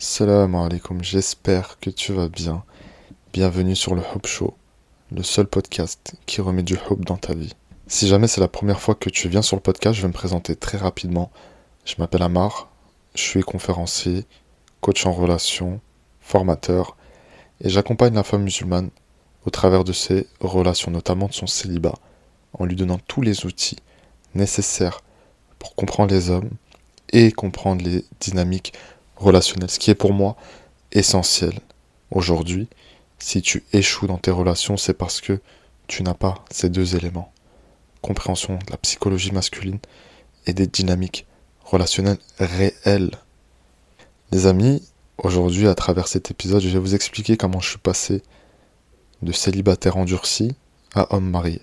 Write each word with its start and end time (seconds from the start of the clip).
Salam 0.00 0.54
alaikum, 0.54 1.02
j'espère 1.02 1.80
que 1.80 1.90
tu 1.90 2.12
vas 2.12 2.28
bien. 2.28 2.62
Bienvenue 3.32 3.74
sur 3.74 3.96
le 3.96 4.02
Hub 4.14 4.26
Show, 4.26 4.54
le 5.10 5.24
seul 5.24 5.48
podcast 5.48 6.14
qui 6.24 6.40
remet 6.40 6.62
du 6.62 6.74
hub 6.88 7.04
dans 7.04 7.16
ta 7.16 7.34
vie. 7.34 7.52
Si 7.88 8.06
jamais 8.06 8.28
c'est 8.28 8.40
la 8.40 8.46
première 8.46 8.80
fois 8.80 8.94
que 8.94 9.10
tu 9.10 9.28
viens 9.28 9.42
sur 9.42 9.56
le 9.56 9.60
podcast, 9.60 9.96
je 9.96 10.02
vais 10.02 10.06
me 10.08 10.12
présenter 10.12 10.54
très 10.54 10.78
rapidement. 10.78 11.32
Je 11.84 11.96
m'appelle 11.98 12.22
Amar, 12.22 12.68
je 13.16 13.22
suis 13.22 13.42
conférencier, 13.42 14.24
coach 14.80 15.04
en 15.04 15.12
relations, 15.12 15.80
formateur, 16.20 16.96
et 17.60 17.68
j'accompagne 17.68 18.14
la 18.14 18.22
femme 18.22 18.44
musulmane 18.44 18.90
au 19.46 19.50
travers 19.50 19.82
de 19.82 19.92
ses 19.92 20.28
relations, 20.38 20.92
notamment 20.92 21.26
de 21.26 21.34
son 21.34 21.48
célibat, 21.48 21.96
en 22.52 22.66
lui 22.66 22.76
donnant 22.76 23.00
tous 23.08 23.20
les 23.20 23.46
outils 23.46 23.78
nécessaires 24.36 25.00
pour 25.58 25.74
comprendre 25.74 26.14
les 26.14 26.30
hommes 26.30 26.50
et 27.12 27.32
comprendre 27.32 27.84
les 27.84 28.04
dynamiques 28.20 28.74
relationnelles, 29.18 29.70
ce 29.70 29.78
qui 29.78 29.90
est 29.90 29.94
pour 29.94 30.12
moi 30.12 30.36
essentiel 30.92 31.60
aujourd'hui. 32.10 32.68
Si 33.18 33.42
tu 33.42 33.64
échoues 33.72 34.06
dans 34.06 34.18
tes 34.18 34.30
relations, 34.30 34.76
c'est 34.76 34.94
parce 34.94 35.20
que 35.20 35.40
tu 35.86 36.02
n'as 36.02 36.14
pas 36.14 36.44
ces 36.50 36.68
deux 36.68 36.96
éléments. 36.96 37.32
Compréhension 38.00 38.54
de 38.54 38.70
la 38.70 38.76
psychologie 38.76 39.32
masculine 39.32 39.78
et 40.46 40.52
des 40.52 40.66
dynamiques 40.66 41.26
relationnelles 41.64 42.18
réelles. 42.38 43.10
Les 44.30 44.46
amis, 44.46 44.82
aujourd'hui, 45.18 45.66
à 45.66 45.74
travers 45.74 46.08
cet 46.08 46.30
épisode, 46.30 46.62
je 46.62 46.68
vais 46.68 46.78
vous 46.78 46.94
expliquer 46.94 47.36
comment 47.36 47.60
je 47.60 47.70
suis 47.70 47.78
passé 47.78 48.22
de 49.22 49.32
célibataire 49.32 49.96
endurci 49.96 50.54
à 50.94 51.14
homme 51.14 51.28
marié. 51.28 51.60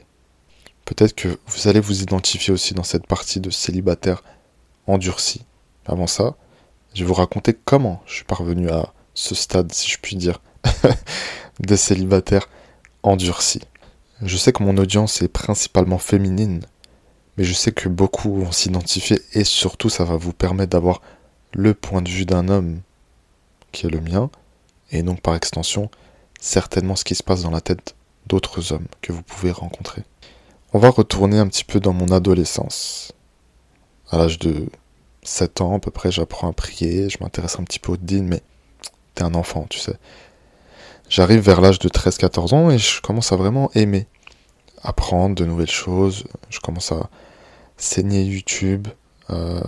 Peut-être 0.84 1.16
que 1.16 1.40
vous 1.48 1.68
allez 1.68 1.80
vous 1.80 2.04
identifier 2.04 2.54
aussi 2.54 2.74
dans 2.74 2.84
cette 2.84 3.08
partie 3.08 3.40
de 3.40 3.50
célibataire 3.50 4.24
endurci. 4.88 5.42
Avant 5.86 6.08
ça, 6.08 6.36
je 6.96 7.02
vais 7.02 7.08
vous 7.08 7.14
raconter 7.14 7.54
comment 7.54 8.02
je 8.08 8.16
suis 8.16 8.24
parvenu 8.24 8.70
à 8.70 8.94
ce 9.14 9.36
stade, 9.36 9.72
si 9.74 9.90
je 9.92 9.98
puis 10.02 10.16
dire, 10.16 10.42
de 11.60 11.76
célibataire 11.76 12.50
endurci. 13.04 13.62
Je 14.22 14.38
sais 14.38 14.54
que 14.54 14.64
mon 14.64 14.78
audience 14.78 15.22
est 15.22 15.28
principalement 15.28 15.98
féminine, 15.98 16.62
mais 17.38 17.44
je 17.44 17.54
sais 17.54 17.74
que 17.74 17.90
beaucoup 17.90 18.40
vont 18.40 18.54
s'identifier 18.54 19.22
et 19.34 19.44
surtout 19.44 19.90
ça 19.90 20.06
va 20.06 20.16
vous 20.16 20.32
permettre 20.32 20.72
d'avoir 20.72 21.02
le 21.52 21.74
point 21.74 22.02
de 22.02 22.10
vue 22.10 22.26
d'un 22.26 22.48
homme 22.48 22.80
qui 23.74 23.86
est 23.86 23.90
le 23.90 24.00
mien, 24.00 24.30
et 24.92 25.04
donc 25.04 25.20
par 25.20 25.36
extension, 25.36 25.92
certainement 26.40 26.96
ce 26.96 27.04
qui 27.04 27.16
se 27.16 27.24
passe 27.24 27.42
dans 27.42 27.52
la 27.52 27.60
tête 27.60 27.94
d'autres 28.28 28.72
hommes 28.72 28.88
que 29.02 29.12
vous 29.12 29.22
pouvez 29.22 29.52
rencontrer. 29.52 30.04
On 30.72 30.80
va 30.80 30.90
retourner 30.90 31.40
un 31.40 31.48
petit 31.48 31.66
peu 31.66 31.82
dans 31.82 31.94
mon 31.94 32.08
adolescence. 32.08 33.12
À 34.10 34.18
l'âge 34.18 34.40
de 34.40 34.70
7 35.26 35.62
ans 35.62 35.76
à 35.76 35.80
peu 35.80 35.92
près, 35.92 36.12
j'apprends 36.12 36.50
à 36.50 36.54
prier, 36.54 37.10
je 37.10 37.18
m'intéresse 37.20 37.60
un 37.60 37.64
petit 37.64 37.80
peu 37.80 37.94
au 37.94 37.98
din, 37.98 38.24
mais 38.24 38.42
t'es 39.16 39.24
un 39.24 39.34
enfant, 39.34 39.66
tu 39.70 39.80
sais. 39.80 39.98
J'arrive 41.10 41.42
vers 41.42 41.62
l'âge 41.62 41.80
de 41.80 41.90
13-14 41.90 42.54
ans 42.54 42.72
et 42.72 42.78
je 42.78 43.02
commence 43.02 43.32
à 43.32 43.36
vraiment 43.36 43.70
aimer 43.76 44.08
apprendre 44.84 45.36
de 45.36 45.46
nouvelles 45.46 45.70
choses. 45.70 46.26
Je 46.50 46.60
commence 46.60 46.92
à 46.92 47.10
saigner 47.78 48.24
YouTube, 48.24 48.88
euh, 49.30 49.60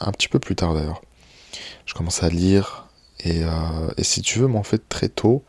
un 0.00 0.12
petit 0.12 0.28
peu 0.28 0.38
plus 0.38 0.54
tard 0.54 0.74
d'ailleurs. 0.74 1.02
Je 1.86 1.94
commence 1.94 2.22
à 2.22 2.28
lire 2.28 2.86
et, 3.20 3.42
euh, 3.42 3.90
et 3.96 4.04
si 4.04 4.22
tu 4.22 4.38
veux, 4.38 4.48
mais 4.48 4.58
en 4.58 4.62
fait 4.62 4.88
très 4.88 5.08
tôt, 5.08 5.42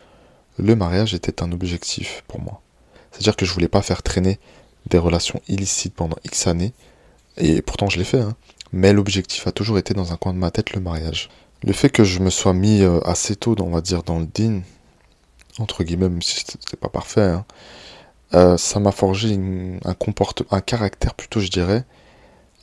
le 0.58 0.76
mariage 0.76 1.14
était 1.14 1.44
un 1.44 1.52
objectif 1.52 2.24
pour 2.28 2.42
moi. 2.42 2.62
C'est-à-dire 3.12 3.36
que 3.36 3.46
je 3.46 3.54
voulais 3.54 3.68
pas 3.68 3.82
faire 3.82 4.04
traîner 4.04 4.40
des 4.90 4.98
relations 4.98 5.42
illicites 5.48 5.94
pendant 5.94 6.18
X 6.24 6.48
années, 6.48 6.74
et 7.38 7.62
pourtant 7.62 7.90
je 7.90 7.98
l'ai 7.98 8.04
fait, 8.04 8.20
hein 8.20 8.36
mais 8.74 8.94
l'objectif 8.94 9.48
a 9.48 9.52
toujours 9.52 9.78
été 9.78 9.94
dans 9.94 10.14
un 10.14 10.18
coin 10.18 10.34
de 10.34 10.38
ma 10.38 10.52
tête 10.52 10.74
le 10.74 10.82
mariage. 10.82 11.30
Le 11.64 11.74
fait 11.74 11.90
que 11.90 12.04
je 12.04 12.20
me 12.20 12.30
sois 12.30 12.54
mis 12.54 12.82
euh, 12.82 13.00
assez 13.02 13.36
tôt, 13.36 13.56
on 13.60 13.70
va 13.70 13.82
dire, 13.82 14.04
dans 14.04 14.20
le 14.20 14.26
din, 14.26 14.62
entre 15.60 15.84
guillemets, 15.84 16.10
même 16.10 16.22
si 16.22 16.44
c'était 16.46 16.78
pas 16.78 16.90
parfait, 16.90 17.22
hein, 17.22 17.46
euh, 18.34 18.58
ça 18.58 18.80
m'a 18.80 18.92
forgé 18.92 19.38
un 19.84 20.62
caractère 20.62 21.14
plutôt, 21.16 21.40
je 21.40 21.50
dirais, 21.50 21.86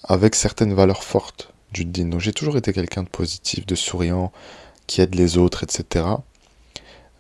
avec 0.05 0.35
certaines 0.35 0.75
valeurs 0.75 1.05
fortes 1.05 1.53
du 1.73 1.85
din. 1.85 2.07
Donc 2.07 2.21
j'ai 2.21 2.33
toujours 2.33 2.57
été 2.57 2.73
quelqu'un 2.73 3.03
de 3.03 3.09
positif, 3.09 3.67
de 3.67 3.75
souriant, 3.75 4.33
qui 4.87 5.03
aide 5.03 5.15
les 5.15 5.37
autres, 5.39 5.63
etc. 5.65 6.07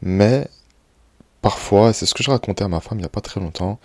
Mais 0.00 0.48
parfois, 1.42 1.92
c'est 1.92 2.06
ce 2.06 2.14
que 2.14 2.22
je 2.22 2.30
racontais 2.30 2.64
à 2.64 2.68
ma 2.68 2.80
femme 2.80 2.98
il 2.98 3.02
n'y 3.02 3.06
a 3.06 3.10
pas 3.10 3.20
très 3.20 3.40
longtemps, 3.40 3.78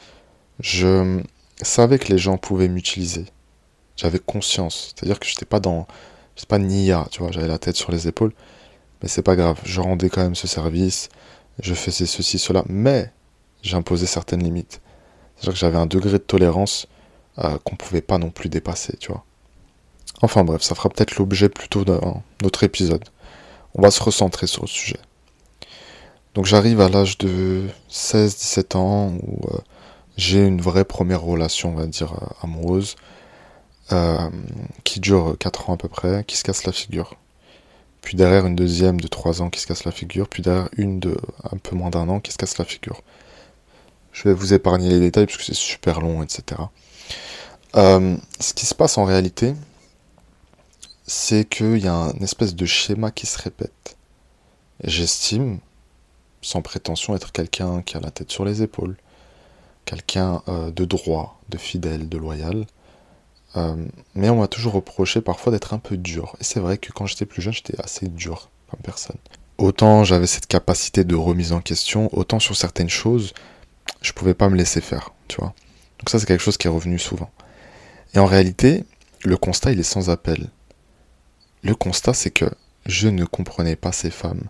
je 0.59 1.21
savais 1.61 1.99
que 1.99 2.11
les 2.11 2.17
gens 2.17 2.37
pouvaient 2.37 2.69
m'utiliser 2.69 3.25
j'avais 3.95 4.19
conscience. 4.19 4.93
C'est-à-dire 4.95 5.19
que 5.19 5.25
j'étais 5.25 5.45
pas 5.45 5.59
dans. 5.59 5.87
J'étais 6.35 6.47
pas 6.47 6.57
nia, 6.57 7.07
tu 7.11 7.21
vois, 7.21 7.31
j'avais 7.31 7.47
la 7.47 7.59
tête 7.59 7.75
sur 7.75 7.91
les 7.91 8.07
épaules. 8.07 8.33
Mais 9.01 9.09
c'est 9.09 9.21
pas 9.21 9.35
grave, 9.35 9.59
je 9.65 9.81
rendais 9.81 10.09
quand 10.09 10.23
même 10.23 10.35
ce 10.35 10.47
service, 10.47 11.09
je 11.59 11.73
faisais 11.73 12.05
ceci, 12.05 12.39
cela, 12.39 12.63
mais 12.67 13.11
j'imposais 13.61 14.05
certaines 14.05 14.41
limites. 14.41 14.81
C'est-à-dire 15.35 15.53
que 15.53 15.59
j'avais 15.59 15.77
un 15.77 15.85
degré 15.85 16.13
de 16.13 16.17
tolérance 16.17 16.87
euh, 17.39 17.57
qu'on 17.63 17.75
pouvait 17.75 18.01
pas 18.01 18.17
non 18.17 18.29
plus 18.29 18.47
dépasser, 18.49 18.95
tu 18.97 19.11
vois. 19.11 19.25
Enfin 20.21 20.43
bref, 20.45 20.61
ça 20.61 20.73
fera 20.73 20.89
peut-être 20.89 21.17
l'objet 21.17 21.49
plutôt 21.49 21.83
d'un 21.83 22.23
autre 22.43 22.63
épisode. 22.63 23.03
On 23.75 23.81
va 23.81 23.91
se 23.91 24.01
recentrer 24.01 24.47
sur 24.47 24.63
le 24.63 24.67
sujet. 24.67 24.99
Donc 26.33 26.45
j'arrive 26.45 26.79
à 26.79 26.89
l'âge 26.89 27.17
de 27.17 27.67
16-17 27.91 28.77
ans 28.77 29.13
où 29.21 29.47
euh, 29.53 29.57
j'ai 30.15 30.45
une 30.45 30.61
vraie 30.61 30.85
première 30.85 31.21
relation, 31.21 31.73
on 31.73 31.75
va 31.75 31.87
dire, 31.87 32.13
euh, 32.13 32.27
amoureuse. 32.41 32.95
Euh, 33.91 34.29
qui 34.85 35.01
dure 35.01 35.35
4 35.37 35.69
ans 35.69 35.73
à 35.73 35.77
peu 35.77 35.89
près, 35.89 36.23
qui 36.23 36.37
se 36.37 36.43
casse 36.43 36.63
la 36.65 36.71
figure. 36.71 37.15
Puis 38.01 38.15
derrière 38.15 38.45
une 38.45 38.55
deuxième 38.55 38.99
de 38.99 39.07
3 39.07 39.41
ans 39.41 39.49
qui 39.49 39.59
se 39.59 39.67
casse 39.67 39.83
la 39.83 39.91
figure, 39.91 40.29
puis 40.29 40.41
derrière 40.41 40.69
une 40.77 40.99
de 40.99 41.17
un 41.43 41.57
peu 41.57 41.75
moins 41.75 41.89
d'un 41.89 42.07
an 42.07 42.19
qui 42.21 42.31
se 42.31 42.37
casse 42.37 42.57
la 42.57 42.65
figure. 42.65 43.01
Je 44.13 44.23
vais 44.23 44.33
vous 44.33 44.53
épargner 44.53 44.89
les 44.89 44.99
détails 44.99 45.25
parce 45.25 45.37
que 45.37 45.43
c'est 45.43 45.53
super 45.53 45.99
long, 45.99 46.23
etc. 46.23 46.61
Euh, 47.75 48.15
ce 48.39 48.53
qui 48.53 48.65
se 48.65 48.75
passe 48.75 48.97
en 48.97 49.03
réalité, 49.03 49.53
c'est 51.05 51.43
qu'il 51.43 51.77
y 51.79 51.87
a 51.87 51.93
un 51.93 52.13
espèce 52.19 52.55
de 52.55 52.65
schéma 52.65 53.11
qui 53.11 53.25
se 53.25 53.37
répète. 53.37 53.97
J'estime, 54.83 55.59
sans 56.41 56.61
prétention, 56.61 57.15
être 57.15 57.31
quelqu'un 57.31 57.81
qui 57.81 57.97
a 57.97 57.99
la 57.99 58.11
tête 58.11 58.31
sur 58.31 58.45
les 58.45 58.61
épaules, 58.61 58.95
quelqu'un 59.85 60.41
euh, 60.47 60.71
de 60.71 60.85
droit, 60.85 61.39
de 61.49 61.57
fidèle, 61.57 62.07
de 62.07 62.17
loyal, 62.17 62.65
euh, 63.55 63.75
mais 64.15 64.29
on 64.29 64.39
m'a 64.39 64.47
toujours 64.47 64.73
reproché 64.73 65.21
parfois 65.21 65.51
d'être 65.51 65.73
un 65.73 65.79
peu 65.79 65.97
dur. 65.97 66.35
Et 66.39 66.43
c'est 66.43 66.59
vrai 66.59 66.77
que 66.77 66.91
quand 66.91 67.05
j'étais 67.05 67.25
plus 67.25 67.41
jeune, 67.41 67.53
j'étais 67.53 67.79
assez 67.79 68.07
dur 68.07 68.49
comme 68.69 68.79
personne. 68.81 69.17
Autant 69.57 70.03
j'avais 70.03 70.27
cette 70.27 70.47
capacité 70.47 71.03
de 71.03 71.15
remise 71.15 71.53
en 71.53 71.61
question, 71.61 72.09
autant 72.11 72.39
sur 72.39 72.55
certaines 72.55 72.89
choses, 72.89 73.33
je 74.01 74.11
pouvais 74.11 74.33
pas 74.33 74.49
me 74.49 74.55
laisser 74.55 74.81
faire, 74.81 75.11
tu 75.27 75.37
vois. 75.37 75.53
Donc 75.99 76.09
ça, 76.09 76.19
c'est 76.19 76.25
quelque 76.25 76.43
chose 76.43 76.57
qui 76.57 76.67
est 76.67 76.71
revenu 76.71 76.99
souvent. 76.99 77.31
Et 78.13 78.19
en 78.19 78.25
réalité, 78.25 78.83
le 79.23 79.37
constat, 79.37 79.71
il 79.71 79.79
est 79.79 79.83
sans 79.83 80.09
appel. 80.09 80.49
Le 81.61 81.75
constat, 81.75 82.13
c'est 82.13 82.31
que 82.31 82.51
je 82.85 83.07
ne 83.07 83.23
comprenais 83.25 83.75
pas 83.75 83.91
ces 83.91 84.11
femmes, 84.11 84.49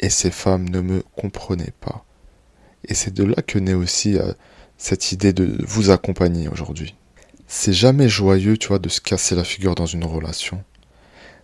et 0.00 0.08
ces 0.08 0.30
femmes 0.30 0.68
ne 0.68 0.80
me 0.80 1.02
comprenaient 1.16 1.74
pas. 1.80 2.04
Et 2.84 2.94
c'est 2.94 3.12
de 3.12 3.24
là 3.24 3.42
que 3.42 3.58
naît 3.58 3.74
aussi 3.74 4.16
euh, 4.16 4.32
cette 4.78 5.12
idée 5.12 5.32
de 5.32 5.56
vous 5.66 5.90
accompagner 5.90 6.48
aujourd'hui, 6.48 6.94
c'est 7.46 7.72
jamais 7.72 8.08
joyeux, 8.08 8.56
tu 8.56 8.68
vois, 8.68 8.78
de 8.78 8.88
se 8.88 9.00
casser 9.00 9.34
la 9.34 9.44
figure 9.44 9.74
dans 9.74 9.86
une 9.86 10.04
relation. 10.04 10.62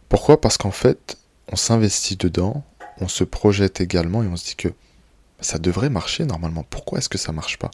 Pourquoi? 0.08 0.40
Parce 0.40 0.58
qu'en 0.58 0.70
fait, 0.70 1.18
on 1.50 1.56
s'investit 1.56 2.16
dedans, 2.16 2.64
on 3.00 3.08
se 3.08 3.24
projette 3.24 3.80
également 3.80 4.22
et 4.22 4.26
on 4.26 4.36
se 4.36 4.44
dit 4.44 4.56
que 4.56 4.68
ça 5.40 5.58
devrait 5.58 5.90
marcher 5.90 6.24
normalement. 6.24 6.64
Pourquoi 6.68 6.98
est-ce 6.98 7.08
que 7.08 7.18
ça 7.18 7.32
marche 7.32 7.58
pas? 7.58 7.70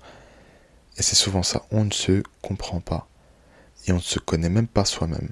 Et 0.96 1.02
c'est 1.02 1.16
souvent 1.16 1.42
ça, 1.42 1.62
on 1.70 1.84
ne 1.84 1.90
se 1.90 2.22
comprend 2.42 2.80
pas. 2.80 3.08
Et 3.86 3.92
on 3.92 3.96
ne 3.96 4.00
se 4.00 4.18
connaît 4.18 4.48
même 4.48 4.66
pas 4.66 4.84
soi-même. 4.84 5.30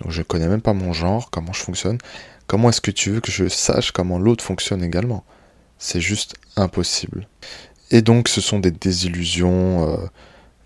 Donc 0.00 0.12
je 0.12 0.20
ne 0.20 0.24
connais 0.24 0.48
même 0.48 0.62
pas 0.62 0.72
mon 0.72 0.92
genre, 0.92 1.30
comment 1.30 1.52
je 1.52 1.62
fonctionne. 1.62 1.98
Comment 2.46 2.70
est-ce 2.70 2.80
que 2.80 2.90
tu 2.90 3.10
veux 3.10 3.20
que 3.20 3.30
je 3.30 3.48
sache 3.48 3.92
comment 3.92 4.18
l'autre 4.18 4.44
fonctionne 4.44 4.82
également? 4.82 5.24
C'est 5.78 6.00
juste 6.00 6.34
impossible. 6.56 7.28
Et 7.90 8.02
donc 8.02 8.28
ce 8.28 8.40
sont 8.40 8.60
des 8.60 8.70
désillusions, 8.70 9.88
euh, 9.88 10.06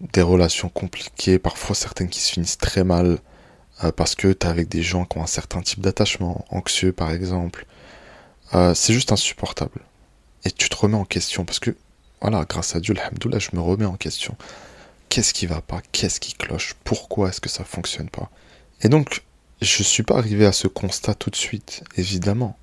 des 0.00 0.22
relations 0.22 0.68
compliquées, 0.68 1.38
parfois 1.38 1.74
certaines 1.74 2.08
qui 2.08 2.20
se 2.20 2.32
finissent 2.32 2.58
très 2.58 2.84
mal, 2.84 3.18
euh, 3.82 3.92
parce 3.92 4.14
que 4.14 4.32
tu 4.32 4.46
es 4.46 4.50
avec 4.50 4.68
des 4.68 4.82
gens 4.82 5.04
qui 5.04 5.18
ont 5.18 5.22
un 5.22 5.26
certain 5.26 5.62
type 5.62 5.80
d'attachement, 5.80 6.44
anxieux 6.50 6.92
par 6.92 7.10
exemple. 7.10 7.66
Euh, 8.54 8.74
c'est 8.74 8.92
juste 8.92 9.12
insupportable. 9.12 9.80
Et 10.44 10.50
tu 10.50 10.68
te 10.68 10.76
remets 10.76 10.96
en 10.96 11.04
question, 11.04 11.44
parce 11.44 11.58
que, 11.58 11.74
voilà, 12.20 12.44
grâce 12.48 12.76
à 12.76 12.80
Dieu, 12.80 12.94
alhamdoulilah, 12.96 13.38
je 13.38 13.50
me 13.54 13.60
remets 13.60 13.86
en 13.86 13.96
question. 13.96 14.36
Qu'est-ce 15.08 15.32
qui 15.32 15.46
va 15.46 15.60
pas? 15.60 15.80
Qu'est-ce 15.92 16.20
qui 16.20 16.34
cloche? 16.34 16.74
Pourquoi 16.84 17.28
est-ce 17.28 17.40
que 17.40 17.48
ça 17.48 17.64
fonctionne 17.64 18.10
pas? 18.10 18.30
Et 18.82 18.88
donc, 18.88 19.22
je 19.62 19.82
suis 19.82 20.02
pas 20.02 20.16
arrivé 20.18 20.44
à 20.44 20.52
ce 20.52 20.68
constat 20.68 21.14
tout 21.14 21.30
de 21.30 21.36
suite, 21.36 21.84
évidemment. 21.96 22.56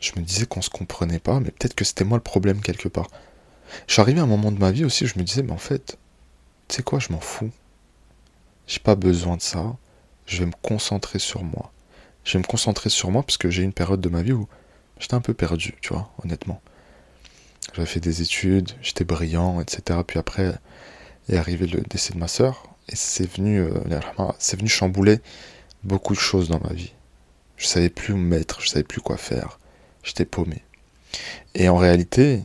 Je 0.00 0.12
me 0.16 0.22
disais 0.22 0.46
qu'on 0.46 0.62
se 0.62 0.70
comprenait 0.70 1.20
pas, 1.20 1.40
mais 1.40 1.50
peut-être 1.50 1.74
que 1.74 1.84
c'était 1.84 2.04
moi 2.04 2.18
le 2.18 2.22
problème 2.22 2.60
quelque 2.60 2.88
part. 2.88 3.08
Arrivé 3.96 4.20
à 4.20 4.24
un 4.24 4.26
moment 4.26 4.52
de 4.52 4.58
ma 4.58 4.70
vie 4.70 4.84
aussi 4.84 5.06
je 5.06 5.18
me 5.18 5.22
disais, 5.24 5.42
mais 5.42 5.52
en 5.52 5.58
fait, 5.58 5.96
tu 6.72 6.76
sais 6.78 6.82
quoi, 6.82 6.98
je 6.98 7.12
m'en 7.12 7.20
fous. 7.20 7.50
J'ai 8.66 8.80
pas 8.80 8.94
besoin 8.94 9.36
de 9.36 9.42
ça. 9.42 9.76
Je 10.24 10.38
vais 10.38 10.46
me 10.46 10.54
concentrer 10.62 11.18
sur 11.18 11.44
moi. 11.44 11.70
Je 12.24 12.32
vais 12.32 12.38
me 12.38 12.46
concentrer 12.46 12.88
sur 12.88 13.10
moi 13.10 13.22
parce 13.22 13.36
que 13.36 13.50
j'ai 13.50 13.62
une 13.62 13.74
période 13.74 14.00
de 14.00 14.08
ma 14.08 14.22
vie 14.22 14.32
où 14.32 14.48
j'étais 14.98 15.12
un 15.12 15.20
peu 15.20 15.34
perdu, 15.34 15.74
tu 15.82 15.92
vois, 15.92 16.10
honnêtement. 16.24 16.62
J'avais 17.74 17.86
fait 17.86 18.00
des 18.00 18.22
études, 18.22 18.70
j'étais 18.80 19.04
brillant, 19.04 19.60
etc. 19.60 20.00
Puis 20.06 20.18
après 20.18 20.54
est 21.28 21.36
arrivé 21.36 21.66
le 21.66 21.82
décès 21.82 22.14
de 22.14 22.18
ma 22.18 22.26
sœur 22.26 22.74
et 22.88 22.96
c'est 22.96 23.30
venu, 23.30 23.60
euh, 23.60 24.00
c'est 24.38 24.56
venu 24.56 24.70
chambouler 24.70 25.20
beaucoup 25.84 26.14
de 26.14 26.20
choses 26.20 26.48
dans 26.48 26.60
ma 26.60 26.72
vie. 26.72 26.94
Je 27.58 27.66
savais 27.66 27.90
plus 27.90 28.14
où 28.14 28.16
me 28.16 28.38
mettre, 28.38 28.62
je 28.62 28.70
savais 28.70 28.82
plus 28.82 29.02
quoi 29.02 29.18
faire. 29.18 29.58
J'étais 30.04 30.24
paumé. 30.24 30.62
Et 31.54 31.68
en 31.68 31.76
réalité, 31.76 32.44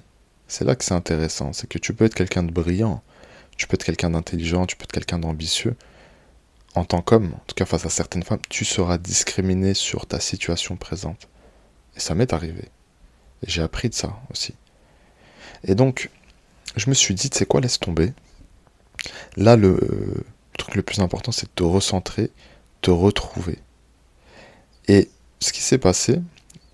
c'est 0.49 0.65
là 0.65 0.75
que 0.75 0.83
c'est 0.83 0.93
intéressant, 0.93 1.53
c'est 1.53 1.67
que 1.67 1.77
tu 1.79 1.93
peux 1.93 2.03
être 2.03 2.13
quelqu'un 2.13 2.43
de 2.43 2.51
brillant, 2.51 3.01
tu 3.57 3.67
peux 3.67 3.75
être 3.75 3.83
quelqu'un 3.83 4.11
d'intelligent, 4.11 4.65
tu 4.65 4.75
peux 4.75 4.83
être 4.83 4.91
quelqu'un 4.91 5.19
d'ambitieux. 5.19 5.75
En 6.75 6.85
tant 6.85 7.01
qu'homme, 7.01 7.33
en 7.33 7.43
tout 7.47 7.55
cas 7.55 7.65
face 7.65 7.85
à 7.85 7.89
certaines 7.89 8.23
femmes, 8.23 8.39
tu 8.49 8.63
seras 8.63 8.97
discriminé 8.97 9.73
sur 9.73 10.05
ta 10.05 10.19
situation 10.19 10.77
présente. 10.77 11.27
Et 11.95 11.99
ça 11.99 12.13
m'est 12.13 12.33
arrivé. 12.33 12.69
Et 13.43 13.49
j'ai 13.49 13.63
appris 13.63 13.89
de 13.89 13.95
ça 13.95 14.19
aussi. 14.31 14.53
Et 15.63 15.73
donc, 15.73 16.11
je 16.75 16.89
me 16.89 16.93
suis 16.93 17.15
dit, 17.15 17.29
c'est 17.33 17.47
quoi, 17.47 17.61
laisse 17.61 17.79
tomber. 17.79 18.13
Là, 19.35 19.55
le, 19.55 20.23
truc 20.57 20.75
le 20.75 20.83
plus 20.83 20.99
important, 20.99 21.31
c'est 21.31 21.47
de 21.47 21.51
te 21.55 21.63
recentrer, 21.63 22.29
te 22.81 22.91
retrouver. 22.91 23.57
Et 24.87 25.09
ce 25.39 25.51
qui 25.51 25.61
s'est 25.61 25.79
passé, 25.79 26.21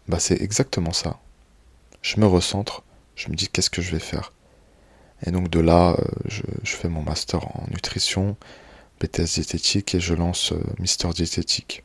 bah, 0.09 0.19
c'est 0.19 0.41
exactement 0.41 0.91
ça. 0.91 1.19
Je 2.01 2.19
me 2.19 2.25
recentre, 2.25 2.83
je 3.15 3.29
me 3.29 3.35
dis 3.35 3.47
qu'est-ce 3.47 3.69
que 3.69 3.81
je 3.81 3.91
vais 3.91 3.99
faire? 3.99 4.32
Et 5.25 5.31
donc 5.31 5.49
de 5.49 5.59
là, 5.59 5.95
euh, 5.97 6.05
je, 6.25 6.75
fais 6.75 6.89
mon 6.89 7.01
master 7.01 7.45
en 7.55 7.65
nutrition, 7.71 8.35
BTS 8.99 9.35
diététique 9.35 9.95
et 9.95 9.99
je 9.99 10.13
lance 10.13 10.51
euh, 10.51 10.61
Mister 10.79 11.09
Diététique. 11.09 11.83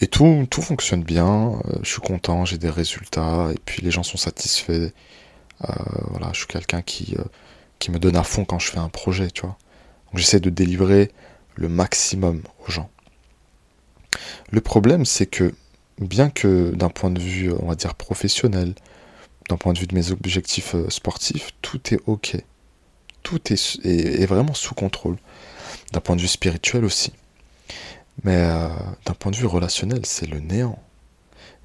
Et 0.00 0.06
tout, 0.06 0.46
tout 0.50 0.62
fonctionne 0.62 1.04
bien, 1.04 1.60
euh, 1.66 1.78
je 1.82 1.90
suis 1.90 2.00
content, 2.00 2.44
j'ai 2.44 2.58
des 2.58 2.70
résultats, 2.70 3.50
et 3.52 3.58
puis 3.64 3.82
les 3.82 3.90
gens 3.90 4.02
sont 4.02 4.18
satisfaits. 4.18 4.90
voilà, 6.10 6.30
je 6.32 6.38
suis 6.38 6.46
quelqu'un 6.48 6.82
qui, 6.82 7.14
qui 7.78 7.92
me 7.92 8.00
donne 8.00 8.16
à 8.16 8.24
fond 8.24 8.44
quand 8.44 8.58
je 8.58 8.70
fais 8.70 8.78
un 8.78 8.88
projet, 8.88 9.30
tu 9.30 9.42
vois. 9.42 9.56
Donc 10.06 10.18
j'essaie 10.18 10.40
de 10.40 10.50
délivrer 10.50 11.12
le 11.54 11.68
maximum 11.68 12.42
aux 12.66 12.70
gens. 12.70 12.90
Le 14.50 14.60
problème, 14.60 15.04
c'est 15.04 15.26
que 15.26 15.54
bien 16.00 16.30
que 16.30 16.70
d'un 16.74 16.88
point 16.88 17.10
de 17.10 17.20
vue, 17.20 17.52
on 17.52 17.66
va 17.66 17.76
dire, 17.76 17.94
professionnel, 17.94 18.74
d'un 19.48 19.56
point 19.56 19.72
de 19.72 19.78
vue 19.78 19.86
de 19.86 19.94
mes 19.94 20.10
objectifs 20.10 20.74
euh, 20.74 20.88
sportifs, 20.90 21.50
tout 21.62 21.94
est 21.94 22.00
ok. 22.06 22.36
Tout 23.22 23.40
est, 23.52 24.26
vraiment 24.26 24.54
sous 24.54 24.74
contrôle. 24.74 25.16
D'un 25.92 26.00
point 26.00 26.16
de 26.16 26.20
vue 26.20 26.28
spirituel 26.28 26.84
aussi. 26.84 27.12
Mais 28.24 28.36
euh, 28.36 28.68
d'un 29.06 29.14
point 29.14 29.30
de 29.30 29.36
vue 29.36 29.46
relationnel, 29.46 30.04
c'est 30.04 30.26
le 30.26 30.40
néant. 30.40 30.78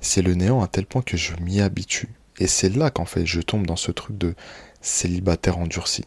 C'est 0.01 0.21
le 0.21 0.35
néant 0.35 0.61
à 0.61 0.67
tel 0.67 0.85
point 0.85 1.01
que 1.01 1.17
je 1.17 1.33
m'y 1.41 1.61
habitue. 1.61 2.09
Et 2.39 2.47
c'est 2.47 2.69
là 2.69 2.91
qu'en 2.91 3.05
fait 3.05 3.25
je 3.25 3.41
tombe 3.41 3.65
dans 3.65 3.75
ce 3.75 3.91
truc 3.91 4.17
de 4.17 4.35
célibataire 4.81 5.57
endurci 5.57 6.05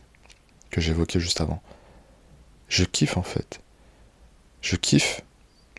que 0.70 0.80
j'évoquais 0.80 1.18
juste 1.18 1.40
avant. 1.40 1.60
Je 2.68 2.84
kiffe 2.84 3.16
en 3.16 3.22
fait. 3.22 3.60
Je 4.62 4.76
kiffe, 4.76 5.22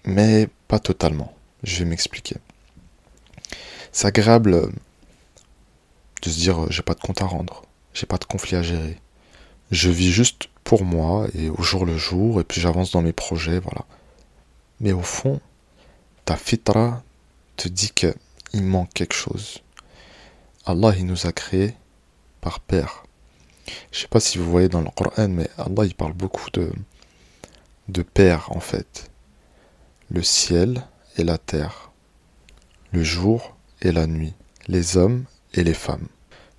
mais 0.03 0.49
pas 0.67 0.79
totalement. 0.79 1.33
Je 1.63 1.79
vais 1.79 1.85
m'expliquer. 1.85 2.35
C'est 3.91 4.07
agréable 4.07 4.53
euh, 4.53 4.67
de 6.21 6.29
se 6.29 6.37
dire 6.39 6.71
j'ai 6.71 6.81
pas 6.81 6.93
de 6.93 6.99
compte 6.99 7.21
à 7.21 7.25
rendre, 7.25 7.63
j'ai 7.93 8.05
pas 8.05 8.17
de 8.17 8.25
conflit 8.25 8.55
à 8.55 8.61
gérer. 8.61 8.99
Je 9.71 9.89
vis 9.89 10.11
juste 10.11 10.49
pour 10.63 10.83
moi 10.83 11.27
et 11.33 11.49
au 11.49 11.61
jour 11.61 11.85
le 11.85 11.97
jour 11.97 12.39
et 12.39 12.43
puis 12.43 12.61
j'avance 12.61 12.91
dans 12.91 13.01
mes 13.01 13.13
projets, 13.13 13.59
voilà. 13.59 13.85
Mais 14.79 14.91
au 14.91 15.01
fond, 15.01 15.39
ta 16.25 16.35
fitra 16.35 17.03
te 17.55 17.67
dit 17.67 17.91
qu'il 17.91 18.63
manque 18.63 18.93
quelque 18.93 19.15
chose. 19.15 19.59
Allah 20.65 20.93
il 20.97 21.05
nous 21.05 21.25
a 21.25 21.31
créés 21.31 21.75
par 22.41 22.59
père. 22.59 23.03
Je 23.91 23.99
sais 23.99 24.07
pas 24.07 24.19
si 24.19 24.37
vous 24.37 24.49
voyez 24.49 24.69
dans 24.69 24.81
le 24.81 24.89
Coran, 24.89 25.29
mais 25.29 25.49
Allah 25.57 25.85
il 25.85 25.95
parle 25.95 26.13
beaucoup 26.13 26.49
de, 26.51 26.71
de 27.87 28.01
père 28.01 28.51
en 28.51 28.59
fait. 28.59 29.09
Le 30.09 30.23
ciel 30.23 30.85
et 31.17 31.23
la 31.23 31.37
terre. 31.37 31.91
Le 32.91 33.03
jour 33.03 33.55
et 33.81 33.91
la 33.91 34.07
nuit. 34.07 34.33
Les 34.67 34.97
hommes 34.97 35.25
et 35.53 35.63
les 35.63 35.73
femmes. 35.73 36.07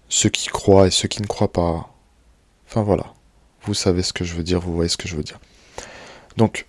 Ceux 0.08 0.28
qui 0.28 0.48
croient 0.48 0.86
et 0.86 0.90
ceux 0.90 1.08
qui 1.08 1.22
ne 1.22 1.26
croient 1.26 1.52
pas. 1.52 1.92
Enfin 2.66 2.82
voilà. 2.82 3.14
Vous 3.62 3.74
savez 3.74 4.02
ce 4.02 4.12
que 4.12 4.24
je 4.24 4.34
veux 4.34 4.42
dire, 4.42 4.60
vous 4.60 4.74
voyez 4.74 4.88
ce 4.88 4.96
que 4.96 5.08
je 5.08 5.16
veux 5.16 5.22
dire. 5.22 5.40
Donc, 6.36 6.66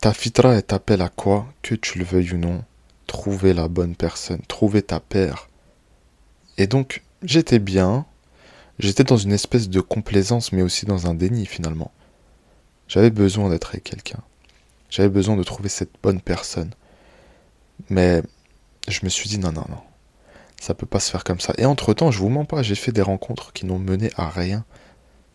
ta 0.00 0.12
fitra, 0.12 0.54
elle 0.54 0.62
t'appelle 0.62 1.02
à 1.02 1.10
quoi 1.10 1.46
Que 1.62 1.74
tu 1.74 1.98
le 1.98 2.04
veuilles 2.04 2.32
ou 2.32 2.38
non. 2.38 2.64
Trouver 3.06 3.52
la 3.52 3.68
bonne 3.68 3.96
personne, 3.96 4.40
trouver 4.48 4.82
ta 4.82 5.00
paire. 5.00 5.48
Et 6.56 6.66
donc, 6.66 7.02
j'étais 7.22 7.58
bien. 7.58 8.06
J'étais 8.78 9.04
dans 9.04 9.18
une 9.18 9.32
espèce 9.32 9.68
de 9.68 9.80
complaisance, 9.80 10.52
mais 10.52 10.62
aussi 10.62 10.86
dans 10.86 11.06
un 11.06 11.14
déni 11.14 11.44
finalement. 11.44 11.92
J'avais 12.88 13.10
besoin 13.10 13.50
d'être 13.50 13.70
avec 13.70 13.84
quelqu'un. 13.84 14.20
J'avais 14.88 15.10
besoin 15.10 15.36
de 15.36 15.42
trouver 15.42 15.68
cette 15.68 15.92
bonne 16.02 16.20
personne. 16.20 16.70
Mais 17.90 18.22
je 18.88 19.00
me 19.04 19.10
suis 19.10 19.28
dit 19.28 19.38
non, 19.38 19.52
non, 19.52 19.66
non. 19.68 19.82
Ça 20.60 20.74
peut 20.74 20.86
pas 20.86 21.00
se 21.00 21.10
faire 21.10 21.24
comme 21.24 21.40
ça. 21.40 21.54
Et 21.56 21.64
entre-temps, 21.64 22.10
je 22.10 22.18
vous 22.18 22.28
mens 22.28 22.44
pas, 22.44 22.62
j'ai 22.62 22.74
fait 22.74 22.92
des 22.92 23.00
rencontres 23.00 23.54
qui 23.54 23.64
n'ont 23.64 23.78
mené 23.78 24.10
à 24.16 24.28
rien. 24.28 24.66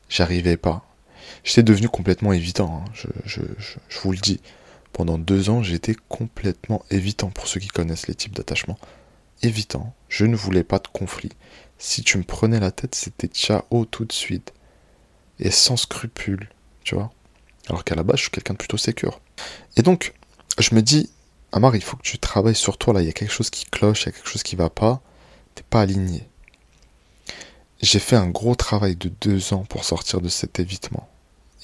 J'arrivais 0.08 0.56
pas. 0.56 0.86
J'étais 1.44 1.64
devenu 1.64 1.90
complètement 1.90 2.32
évitant, 2.32 2.84
hein. 2.86 2.92
je, 3.26 3.42
vous 4.04 4.12
le 4.12 4.20
dis. 4.20 4.40
Pendant 4.94 5.18
deux 5.18 5.50
ans, 5.50 5.64
j'étais 5.64 5.96
complètement 6.10 6.86
évitant 6.92 7.32
pour 7.32 7.48
ceux 7.48 7.60
qui 7.60 7.70
connaissent 7.70 8.08
les 8.08 8.14
types 8.14 8.36
d'attachement. 8.36 8.78
Évitant. 9.42 9.96
Je 10.10 10.26
ne 10.28 10.36
voulais 10.36 10.64
pas 10.64 10.78
de 10.78 10.88
conflit. 10.88 11.32
Si 11.80 12.04
tu 12.04 12.20
me 12.20 12.24
prenais 12.24 12.60
la 12.60 12.70
tête, 12.70 12.94
c'était 12.94 13.28
ciao 13.28 13.86
tout 13.86 14.06
de 14.06 14.14
suite. 14.14 14.54
Et 15.40 15.50
sans 15.50 15.76
scrupule, 15.76 16.50
tu 16.84 16.94
vois. 16.94 17.12
Alors 17.68 17.84
qu'à 17.84 17.96
la 17.96 18.04
base, 18.04 18.18
je 18.18 18.22
suis 18.22 18.32
quelqu'un 18.32 18.54
de 18.54 18.60
plutôt 18.60 18.78
sécure. 18.78 19.20
Et 19.76 19.82
donc, 19.82 20.14
je 20.60 20.76
me 20.76 20.84
dis, 20.84 21.10
Amar, 21.52 21.76
il 21.76 21.82
faut 21.82 21.98
que 21.98 22.04
tu 22.04 22.20
travailles 22.20 22.56
sur 22.56 22.78
toi 22.78 22.94
là. 22.94 23.02
Il 23.02 23.08
y 23.08 23.10
a 23.10 23.14
quelque 23.14 23.34
chose 23.34 23.50
qui 23.50 23.66
cloche, 23.66 24.04
il 24.04 24.06
y 24.06 24.10
a 24.10 24.12
quelque 24.12 24.30
chose 24.30 24.44
qui 24.44 24.56
va 24.56 24.70
pas 24.70 25.02
t'es 25.56 25.64
pas 25.70 25.82
aligné. 25.82 26.28
J'ai 27.82 28.00
fait 28.00 28.16
un 28.16 28.28
gros 28.28 28.56
travail 28.56 28.96
de 28.96 29.10
deux 29.22 29.54
ans 29.54 29.66
pour 29.66 29.84
sortir 29.84 30.22
de 30.22 30.30
cet 30.30 30.60
évitement. 30.60 31.08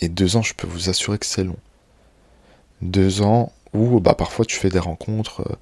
Et 0.02 0.10
deux 0.10 0.36
ans, 0.36 0.42
je 0.42 0.54
peux 0.54 0.68
vous 0.68 0.90
assurer 0.90 1.18
que 1.18 1.26
c'est 1.26 1.44
long. 1.44 1.58
Deux 2.82 3.22
ans 3.22 3.52
où 3.74 4.00
bah, 4.00 4.16
parfois 4.16 4.46
tu 4.46 4.58
fais 4.58 4.70
des 4.70 4.80
rencontres. 4.80 5.42
Euh, 5.42 5.56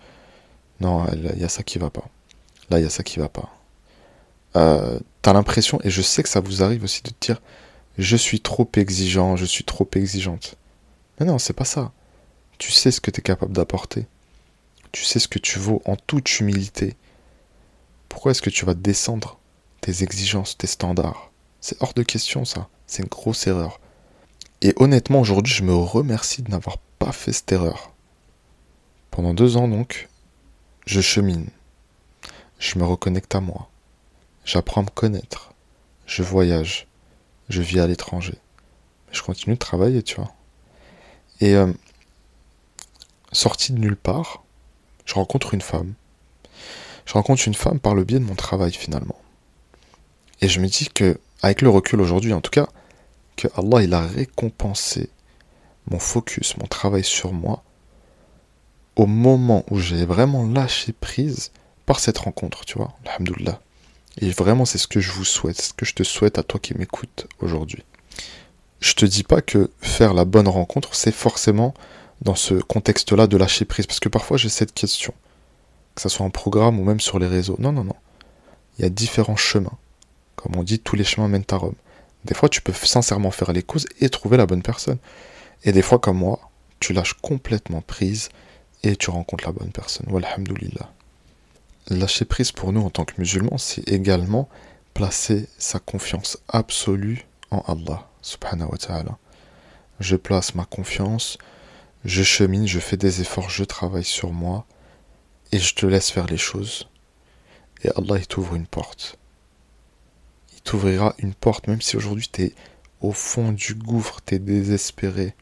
non, 0.79 1.05
il 1.13 1.39
y 1.39 1.43
a 1.43 1.49
ça 1.49 1.63
qui 1.63 1.77
va 1.77 1.89
pas. 1.89 2.05
Là, 2.69 2.79
il 2.79 2.83
y 2.83 2.87
a 2.87 2.89
ça 2.89 3.03
qui 3.03 3.19
va 3.19 3.29
pas. 3.29 3.49
Euh, 4.55 4.99
T'as 5.21 5.33
l'impression, 5.33 5.79
et 5.83 5.89
je 5.89 6.01
sais 6.01 6.23
que 6.23 6.29
ça 6.29 6.39
vous 6.39 6.63
arrive 6.63 6.83
aussi 6.83 7.03
de 7.03 7.09
te 7.09 7.25
dire 7.25 7.41
je 7.97 8.15
suis 8.15 8.39
trop 8.39 8.69
exigeant, 8.77 9.35
je 9.35 9.43
suis 9.43 9.65
trop 9.65 9.87
exigeante. 9.95 10.55
Mais 11.19 11.25
non, 11.25 11.37
c'est 11.37 11.53
pas 11.53 11.65
ça. 11.65 11.91
Tu 12.57 12.71
sais 12.71 12.91
ce 12.91 13.01
que 13.01 13.11
tu 13.11 13.19
es 13.19 13.23
capable 13.23 13.51
d'apporter. 13.51 14.07
Tu 14.93 15.03
sais 15.03 15.19
ce 15.19 15.27
que 15.27 15.39
tu 15.39 15.59
vaux 15.59 15.81
en 15.85 15.97
toute 15.97 16.39
humilité. 16.39 16.95
Pourquoi 18.19 18.31
est-ce 18.31 18.41
que 18.41 18.49
tu 18.49 18.65
vas 18.65 18.73
descendre 18.73 19.39
tes 19.79 20.03
exigences, 20.03 20.57
tes 20.57 20.67
standards? 20.67 21.31
C'est 21.61 21.81
hors 21.81 21.93
de 21.93 22.03
question 22.03 22.43
ça. 22.43 22.67
C'est 22.85 23.01
une 23.01 23.07
grosse 23.07 23.47
erreur. 23.47 23.79
Et 24.61 24.73
honnêtement, 24.75 25.21
aujourd'hui, 25.21 25.53
je 25.53 25.63
me 25.63 25.73
remercie 25.73 26.41
de 26.41 26.51
n'avoir 26.51 26.79
pas 26.99 27.13
fait 27.13 27.31
cette 27.31 27.49
erreur. 27.53 27.93
Pendant 29.09 29.33
deux 29.33 29.55
ans 29.55 29.69
donc, 29.69 30.09
je 30.85 30.99
chemine. 30.99 31.47
Je 32.59 32.77
me 32.77 32.83
reconnecte 32.83 33.33
à 33.35 33.39
moi. 33.39 33.69
J'apprends 34.43 34.81
à 34.81 34.83
me 34.83 34.89
connaître. 34.89 35.53
Je 36.05 36.21
voyage. 36.21 36.87
Je 37.47 37.61
vis 37.61 37.79
à 37.79 37.87
l'étranger. 37.87 38.35
Je 39.13 39.21
continue 39.21 39.55
de 39.55 39.59
travailler, 39.59 40.03
tu 40.03 40.15
vois. 40.15 40.33
Et 41.39 41.55
euh, 41.55 41.71
sorti 43.31 43.71
de 43.71 43.79
nulle 43.79 43.95
part, 43.95 44.43
je 45.05 45.13
rencontre 45.13 45.53
une 45.53 45.61
femme 45.61 45.93
je 47.09 47.13
rencontre 47.15 47.47
une 47.47 47.55
femme 47.55 47.79
par 47.79 47.95
le 47.95 48.03
biais 48.03 48.19
de 48.19 48.23
mon 48.23 48.35
travail 48.35 48.71
finalement. 48.71 49.19
Et 50.41 50.47
je 50.47 50.59
me 50.59 50.67
dis 50.67 50.89
que, 50.93 51.19
avec 51.41 51.63
le 51.63 51.69
recul 51.69 51.99
aujourd'hui 52.01 52.33
en 52.33 52.41
tout 52.41 52.51
cas, 52.51 52.67
que 53.35 53.47
Allah 53.55 53.81
il 53.81 53.95
a 53.95 54.01
récompensé 54.01 55.09
mon 55.89 55.97
focus, 55.97 56.55
mon 56.57 56.67
travail 56.67 57.03
sur 57.03 57.33
moi, 57.33 57.63
au 58.95 59.07
moment 59.07 59.65
où 59.71 59.79
j'ai 59.79 60.05
vraiment 60.05 60.45
lâché 60.45 60.93
prise 60.93 61.51
par 61.87 61.99
cette 61.99 62.19
rencontre, 62.19 62.63
tu 62.63 62.77
vois, 62.77 62.93
alhamdoulilah. 63.07 63.59
Et 64.19 64.29
vraiment, 64.29 64.65
c'est 64.65 64.77
ce 64.77 64.87
que 64.87 64.99
je 64.99 65.11
vous 65.11 65.25
souhaite, 65.25 65.59
ce 65.59 65.73
que 65.73 65.85
je 65.87 65.95
te 65.95 66.03
souhaite 66.03 66.37
à 66.37 66.43
toi 66.43 66.59
qui 66.59 66.77
m'écoutes 66.77 67.25
aujourd'hui. 67.39 67.83
Je 68.81 68.93
te 68.93 69.05
dis 69.07 69.23
pas 69.23 69.41
que 69.41 69.71
faire 69.81 70.13
la 70.13 70.25
bonne 70.25 70.47
rencontre, 70.47 70.93
c'est 70.93 71.11
forcément 71.11 71.73
dans 72.21 72.35
ce 72.35 72.53
contexte-là 72.53 73.25
de 73.25 73.37
lâcher 73.37 73.65
prise, 73.65 73.87
parce 73.87 73.99
que 73.99 74.09
parfois 74.09 74.37
j'ai 74.37 74.49
cette 74.49 74.75
question 74.75 75.15
que 75.99 76.03
ce 76.03 76.15
soit 76.15 76.25
en 76.25 76.29
programme 76.29 76.79
ou 76.79 76.85
même 76.85 77.01
sur 77.01 77.19
les 77.19 77.27
réseaux. 77.27 77.57
Non, 77.59 77.73
non, 77.73 77.83
non. 77.83 77.95
Il 78.77 78.83
y 78.83 78.85
a 78.85 78.89
différents 78.89 79.35
chemins. 79.35 79.77
Comme 80.37 80.55
on 80.55 80.63
dit, 80.63 80.79
tous 80.79 80.95
les 80.95 81.03
chemins 81.03 81.27
mènent 81.27 81.43
à 81.51 81.57
Rome. 81.57 81.75
Des 82.23 82.33
fois, 82.33 82.47
tu 82.47 82.61
peux 82.61 82.71
sincèrement 82.71 83.31
faire 83.31 83.51
les 83.51 83.63
causes 83.63 83.85
et 83.99 84.07
trouver 84.07 84.37
la 84.37 84.45
bonne 84.45 84.61
personne. 84.61 84.97
Et 85.65 85.73
des 85.73 85.81
fois, 85.81 85.99
comme 85.99 86.19
moi, 86.19 86.39
tu 86.79 86.93
lâches 86.93 87.15
complètement 87.15 87.81
prise 87.81 88.29
et 88.83 88.95
tu 88.95 89.09
rencontres 89.09 89.45
la 89.45 89.51
bonne 89.51 89.73
personne. 89.73 90.05
Walhamdulillah. 90.09 90.89
Lâcher 91.89 92.23
prise 92.23 92.53
pour 92.53 92.71
nous 92.71 92.81
en 92.81 92.89
tant 92.89 93.03
que 93.03 93.15
musulmans, 93.17 93.57
c'est 93.57 93.85
également 93.89 94.47
placer 94.93 95.49
sa 95.57 95.79
confiance 95.79 96.37
absolue 96.47 97.25
en 97.51 97.59
Allah, 97.67 98.07
subhanahu 98.21 98.69
wa 98.71 98.77
ta'ala. 98.77 99.17
Je 99.99 100.15
place 100.15 100.55
ma 100.55 100.63
confiance, 100.63 101.37
je 102.05 102.23
chemine, 102.23 102.67
je 102.67 102.79
fais 102.79 102.95
des 102.95 103.19
efforts, 103.19 103.49
je 103.49 103.65
travaille 103.65 104.05
sur 104.05 104.31
moi, 104.31 104.65
et 105.51 105.59
je 105.59 105.75
te 105.75 105.85
laisse 105.85 106.11
faire 106.11 106.27
les 106.27 106.37
choses. 106.37 106.87
Et 107.83 107.89
Allah, 107.95 108.17
il 108.17 108.27
t'ouvre 108.27 108.55
une 108.55 108.67
porte. 108.67 109.17
Il 110.55 110.61
t'ouvrira 110.61 111.15
une 111.19 111.33
porte, 111.33 111.67
même 111.67 111.81
si 111.81 111.95
aujourd'hui 111.97 112.29
tu 112.31 112.43
es 112.43 112.53
au 113.01 113.11
fond 113.13 113.51
du 113.51 113.75
gouffre, 113.75 114.19
tu 114.25 114.35
es 114.35 114.39
désespéré. 114.39 115.35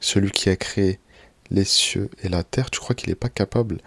Celui 0.00 0.30
qui 0.30 0.48
a 0.48 0.56
créé 0.56 0.98
les 1.50 1.64
cieux 1.64 2.10
et 2.22 2.28
la 2.28 2.44
terre, 2.44 2.70
tu 2.70 2.80
crois 2.80 2.94
qu'il 2.94 3.08
n'est 3.08 3.14
pas 3.14 3.28
capable 3.28 3.80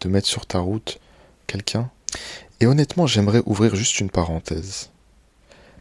de 0.00 0.08
mettre 0.08 0.26
sur 0.26 0.46
ta 0.46 0.58
route 0.58 0.98
quelqu'un? 1.46 1.90
Et 2.60 2.66
honnêtement, 2.66 3.06
j'aimerais 3.06 3.42
ouvrir 3.46 3.74
juste 3.74 4.00
une 4.00 4.10
parenthèse 4.10 4.90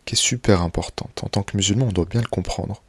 qui 0.06 0.16
est 0.16 0.18
super 0.18 0.62
importante. 0.62 1.24
En 1.24 1.30
tant 1.30 1.44
que 1.44 1.56
musulman, 1.56 1.88
on 1.88 1.92
doit 1.92 2.06
bien 2.06 2.22
le 2.22 2.28
comprendre. 2.28 2.82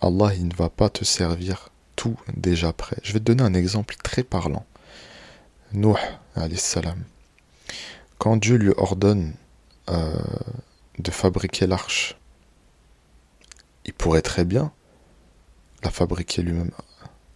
Allah, 0.00 0.34
il 0.34 0.48
ne 0.48 0.54
va 0.54 0.68
pas 0.70 0.88
te 0.88 1.04
servir 1.04 1.70
tout 1.96 2.16
déjà 2.36 2.72
prêt. 2.72 2.96
Je 3.02 3.12
vais 3.12 3.18
te 3.18 3.24
donner 3.24 3.42
un 3.42 3.54
exemple 3.54 3.96
très 4.02 4.22
parlant. 4.22 4.64
Nuh, 5.72 5.96
salam. 6.56 7.04
Quand 8.16 8.36
Dieu 8.38 8.56
lui 8.56 8.72
ordonne 8.76 9.34
euh, 9.90 10.14
de 10.98 11.10
fabriquer 11.10 11.66
l'arche, 11.66 12.16
il 13.84 13.92
pourrait 13.92 14.22
très 14.22 14.44
bien 14.44 14.72
la 15.82 15.90
fabriquer 15.90 16.42
lui-même. 16.42 16.70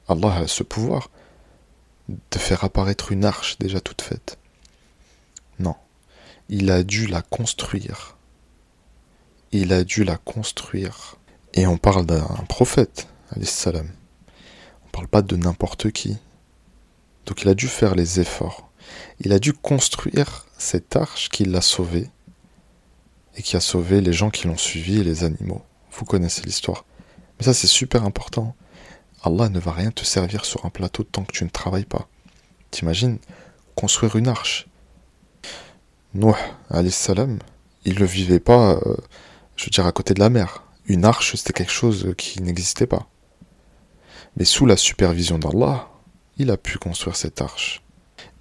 Allah 0.08 0.34
a 0.34 0.46
ce 0.46 0.62
pouvoir 0.62 1.10
de 2.08 2.38
faire 2.38 2.64
apparaître 2.64 3.12
une 3.12 3.24
arche 3.24 3.58
déjà 3.58 3.80
toute 3.80 4.00
faite. 4.00 4.38
Non, 5.58 5.76
il 6.48 6.70
a 6.70 6.82
dû 6.82 7.06
la 7.06 7.20
construire. 7.20 8.16
Il 9.52 9.74
a 9.74 9.84
dû 9.84 10.04
la 10.04 10.16
construire. 10.16 11.16
Et 11.52 11.66
on 11.66 11.76
parle 11.76 12.06
d'un 12.06 12.26
prophète, 12.48 13.08
salam. 13.42 13.90
On 14.86 14.88
parle 14.88 15.08
pas 15.08 15.20
de 15.20 15.36
n'importe 15.36 15.90
qui. 15.90 16.16
Donc 17.26 17.42
il 17.42 17.48
a 17.48 17.54
dû 17.54 17.68
faire 17.68 17.94
les 17.94 18.20
efforts. 18.20 18.70
Il 19.20 19.32
a 19.32 19.38
dû 19.38 19.52
construire 19.52 20.46
cette 20.58 20.96
arche 20.96 21.28
qui 21.28 21.44
l'a 21.44 21.60
sauvé 21.60 22.10
et 23.36 23.42
qui 23.42 23.56
a 23.56 23.60
sauvé 23.60 24.00
les 24.00 24.12
gens 24.12 24.30
qui 24.30 24.46
l'ont 24.46 24.56
suivi 24.56 25.00
et 25.00 25.04
les 25.04 25.24
animaux. 25.24 25.62
Vous 25.92 26.04
connaissez 26.04 26.42
l'histoire. 26.42 26.84
Mais 27.38 27.44
ça 27.44 27.54
c'est 27.54 27.66
super 27.66 28.04
important. 28.04 28.54
Allah 29.22 29.48
ne 29.48 29.60
va 29.60 29.72
rien 29.72 29.92
te 29.92 30.04
servir 30.04 30.44
sur 30.44 30.66
un 30.66 30.70
plateau 30.70 31.04
tant 31.04 31.22
que 31.22 31.32
tu 31.32 31.44
ne 31.44 31.48
travailles 31.48 31.84
pas. 31.84 32.08
T'imagines 32.70 33.18
construire 33.74 34.16
une 34.16 34.28
arche? 34.28 34.66
Nuh, 36.14 36.34
salam, 36.90 37.38
il 37.84 37.98
ne 37.98 38.04
vivait 38.04 38.40
pas, 38.40 38.72
euh, 38.74 38.96
je 39.56 39.64
veux 39.64 39.70
dire, 39.70 39.86
à 39.86 39.92
côté 39.92 40.14
de 40.14 40.20
la 40.20 40.28
mer. 40.28 40.64
Une 40.86 41.04
arche, 41.04 41.36
c'était 41.36 41.52
quelque 41.52 41.72
chose 41.72 42.14
qui 42.18 42.42
n'existait 42.42 42.86
pas. 42.86 43.08
Mais 44.36 44.44
sous 44.44 44.66
la 44.66 44.76
supervision 44.76 45.38
d'Allah, 45.38 45.88
il 46.42 46.50
a 46.50 46.56
pu 46.56 46.78
construire 46.78 47.16
cette 47.16 47.40
arche. 47.40 47.82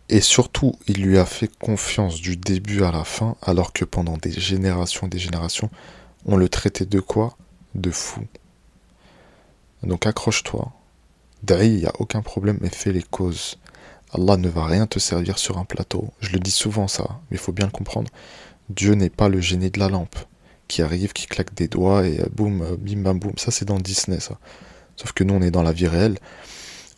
Et 0.10 0.22
surtout, 0.22 0.75
il 0.88 1.01
lui 1.03 1.17
a 1.17 1.25
fait 1.25 1.48
confiance 1.48 2.20
du 2.20 2.36
début 2.36 2.84
à 2.84 2.91
la 2.91 3.05
fin, 3.05 3.38
alors 3.41 3.72
que 3.72 3.86
pendant 3.86 4.17
des 4.17 4.31
générations 4.31 5.08
et 5.08 5.10
des 5.10 5.20
générations, 5.20 5.70
on 6.25 6.36
le 6.36 6.50
traitait 6.50 6.86
de 6.86 7.00
quoi? 7.00 7.38
De 7.75 7.91
fou. 7.91 8.22
Donc 9.84 10.05
accroche-toi. 10.05 10.74
D'ailleurs, 11.43 11.63
il 11.63 11.75
n'y 11.77 11.86
a 11.86 11.93
aucun 12.00 12.22
problème, 12.22 12.58
mais 12.62 12.70
fais 12.70 12.91
les 12.91 13.03
causes. 13.03 13.58
Allah 14.13 14.36
ne 14.36 14.50
va 14.50 14.65
rien 14.65 14.86
te 14.86 15.00
servir 15.00 15.39
sur 15.39 15.58
un 15.58 15.65
plateau. 15.65 16.12
Je 16.20 16.34
le 16.34 16.39
dis 16.39 16.51
souvent 16.51 16.88
ça, 16.88 17.22
mais 17.29 17.38
il 17.38 17.39
faut 17.39 17.53
bien 17.53 17.65
le 17.65 17.72
comprendre. 17.72 18.12
Dieu 18.70 18.93
n'est 18.93 19.10
pas 19.10 19.29
le 19.29 19.39
génie 19.39 19.72
de 19.72 19.79
la 19.79 19.88
lampe 19.88 20.17
qui 20.67 20.81
arrive, 20.81 21.13
qui 21.13 21.27
claque 21.27 21.53
des 21.53 21.67
doigts 21.67 22.05
et 22.05 22.22
boum, 22.36 22.75
bim 22.77 23.01
bam 23.01 23.20
boum. 23.20 23.34
Ça 23.38 23.51
c'est 23.51 23.65
dans 23.65 23.77
Disney 23.77 24.20
ça. 24.20 24.38
Sauf 24.98 25.13
que 25.13 25.24
nous 25.24 25.34
on 25.34 25.41
est 25.41 25.51
dans 25.51 25.63
la 25.63 25.72
vie 25.72 25.88
réelle. 25.88 26.17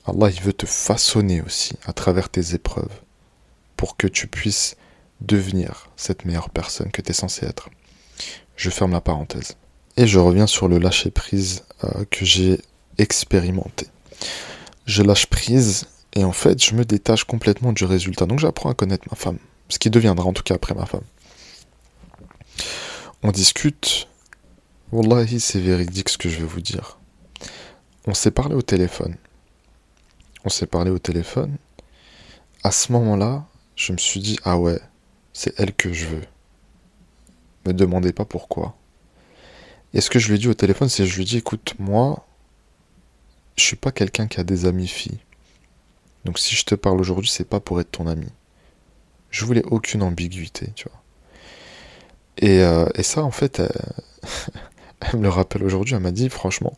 Allah 0.05 0.29
il 0.29 0.41
veut 0.41 0.53
te 0.53 0.65
façonner 0.65 1.41
aussi 1.41 1.73
à 1.85 1.93
travers 1.93 2.29
tes 2.29 2.53
épreuves 2.53 3.01
pour 3.77 3.95
que 3.97 4.07
tu 4.07 4.27
puisses 4.27 4.75
devenir 5.21 5.89
cette 5.95 6.25
meilleure 6.25 6.49
personne 6.49 6.91
que 6.91 7.01
tu 7.01 7.11
es 7.11 7.13
censé 7.13 7.45
être. 7.45 7.69
Je 8.55 8.69
ferme 8.69 8.91
la 8.91 9.01
parenthèse. 9.01 9.55
Et 9.95 10.07
je 10.07 10.19
reviens 10.19 10.47
sur 10.47 10.67
le 10.67 10.79
lâcher 10.79 11.11
prise 11.11 11.63
euh, 11.83 12.05
que 12.09 12.25
j'ai 12.25 12.59
expérimenté. 12.97 13.87
Je 14.85 15.03
lâche 15.03 15.27
prise 15.27 15.87
et 16.13 16.23
en 16.23 16.31
fait, 16.31 16.63
je 16.63 16.75
me 16.75 16.83
détache 16.83 17.23
complètement 17.23 17.73
du 17.73 17.85
résultat. 17.85 18.25
Donc 18.25 18.39
j'apprends 18.39 18.69
à 18.69 18.73
connaître 18.73 19.07
ma 19.09 19.15
femme. 19.15 19.37
Ce 19.69 19.79
qui 19.79 19.89
deviendra 19.89 20.25
en 20.25 20.33
tout 20.33 20.43
cas 20.43 20.55
après 20.55 20.75
ma 20.75 20.85
femme. 20.85 21.03
On 23.21 23.31
discute. 23.31 24.07
Wallahi, 24.91 25.39
c'est 25.39 25.59
véridique 25.59 26.09
ce 26.09 26.17
que 26.17 26.29
je 26.29 26.37
vais 26.37 26.45
vous 26.45 26.61
dire. 26.61 26.99
On 28.05 28.13
s'est 28.13 28.31
parlé 28.31 28.53
au 28.53 28.61
téléphone. 28.61 29.15
On 30.45 30.49
s'est 30.49 30.67
parlé 30.67 30.91
au 30.91 30.99
téléphone. 30.99 31.57
À 32.63 32.71
ce 32.71 32.91
moment-là, 32.91 33.45
je 33.75 33.93
me 33.93 33.97
suis 33.97 34.19
dit, 34.19 34.37
ah 34.43 34.57
ouais, 34.57 34.79
c'est 35.31 35.57
elle 35.59 35.73
que 35.73 35.93
je 35.93 36.05
veux. 36.05 36.23
Me 37.65 37.73
demandez 37.73 38.13
pas 38.13 38.25
pourquoi. 38.25 38.75
Et 39.93 40.01
ce 40.01 40.09
que 40.09 40.19
je 40.19 40.27
lui 40.27 40.35
ai 40.35 40.37
dit 40.39 40.47
au 40.47 40.53
téléphone, 40.53 40.89
c'est 40.89 41.05
je 41.05 41.15
lui 41.15 41.23
ai 41.23 41.25
dit, 41.25 41.37
écoute, 41.37 41.75
moi, 41.79 42.25
je 43.55 43.63
suis 43.63 43.75
pas 43.75 43.91
quelqu'un 43.91 44.27
qui 44.27 44.39
a 44.39 44.43
des 44.43 44.65
amis 44.65 44.87
filles. 44.87 45.19
Donc 46.25 46.39
si 46.39 46.55
je 46.55 46.65
te 46.65 46.75
parle 46.75 46.99
aujourd'hui, 46.99 47.29
c'est 47.29 47.47
pas 47.47 47.59
pour 47.59 47.79
être 47.79 47.91
ton 47.91 48.07
ami. 48.07 48.27
Je 49.29 49.45
voulais 49.45 49.63
aucune 49.65 50.03
ambiguïté, 50.03 50.69
tu 50.75 50.87
vois. 50.87 51.01
Et, 52.37 52.63
euh, 52.63 52.87
ça, 53.01 53.23
en 53.23 53.31
fait, 53.31 53.61
elle, 55.01 55.19
me 55.19 55.23
le 55.23 55.29
rappelle 55.29 55.63
aujourd'hui. 55.63 55.95
Elle 55.95 56.01
m'a 56.01 56.11
dit, 56.11 56.29
franchement, 56.29 56.77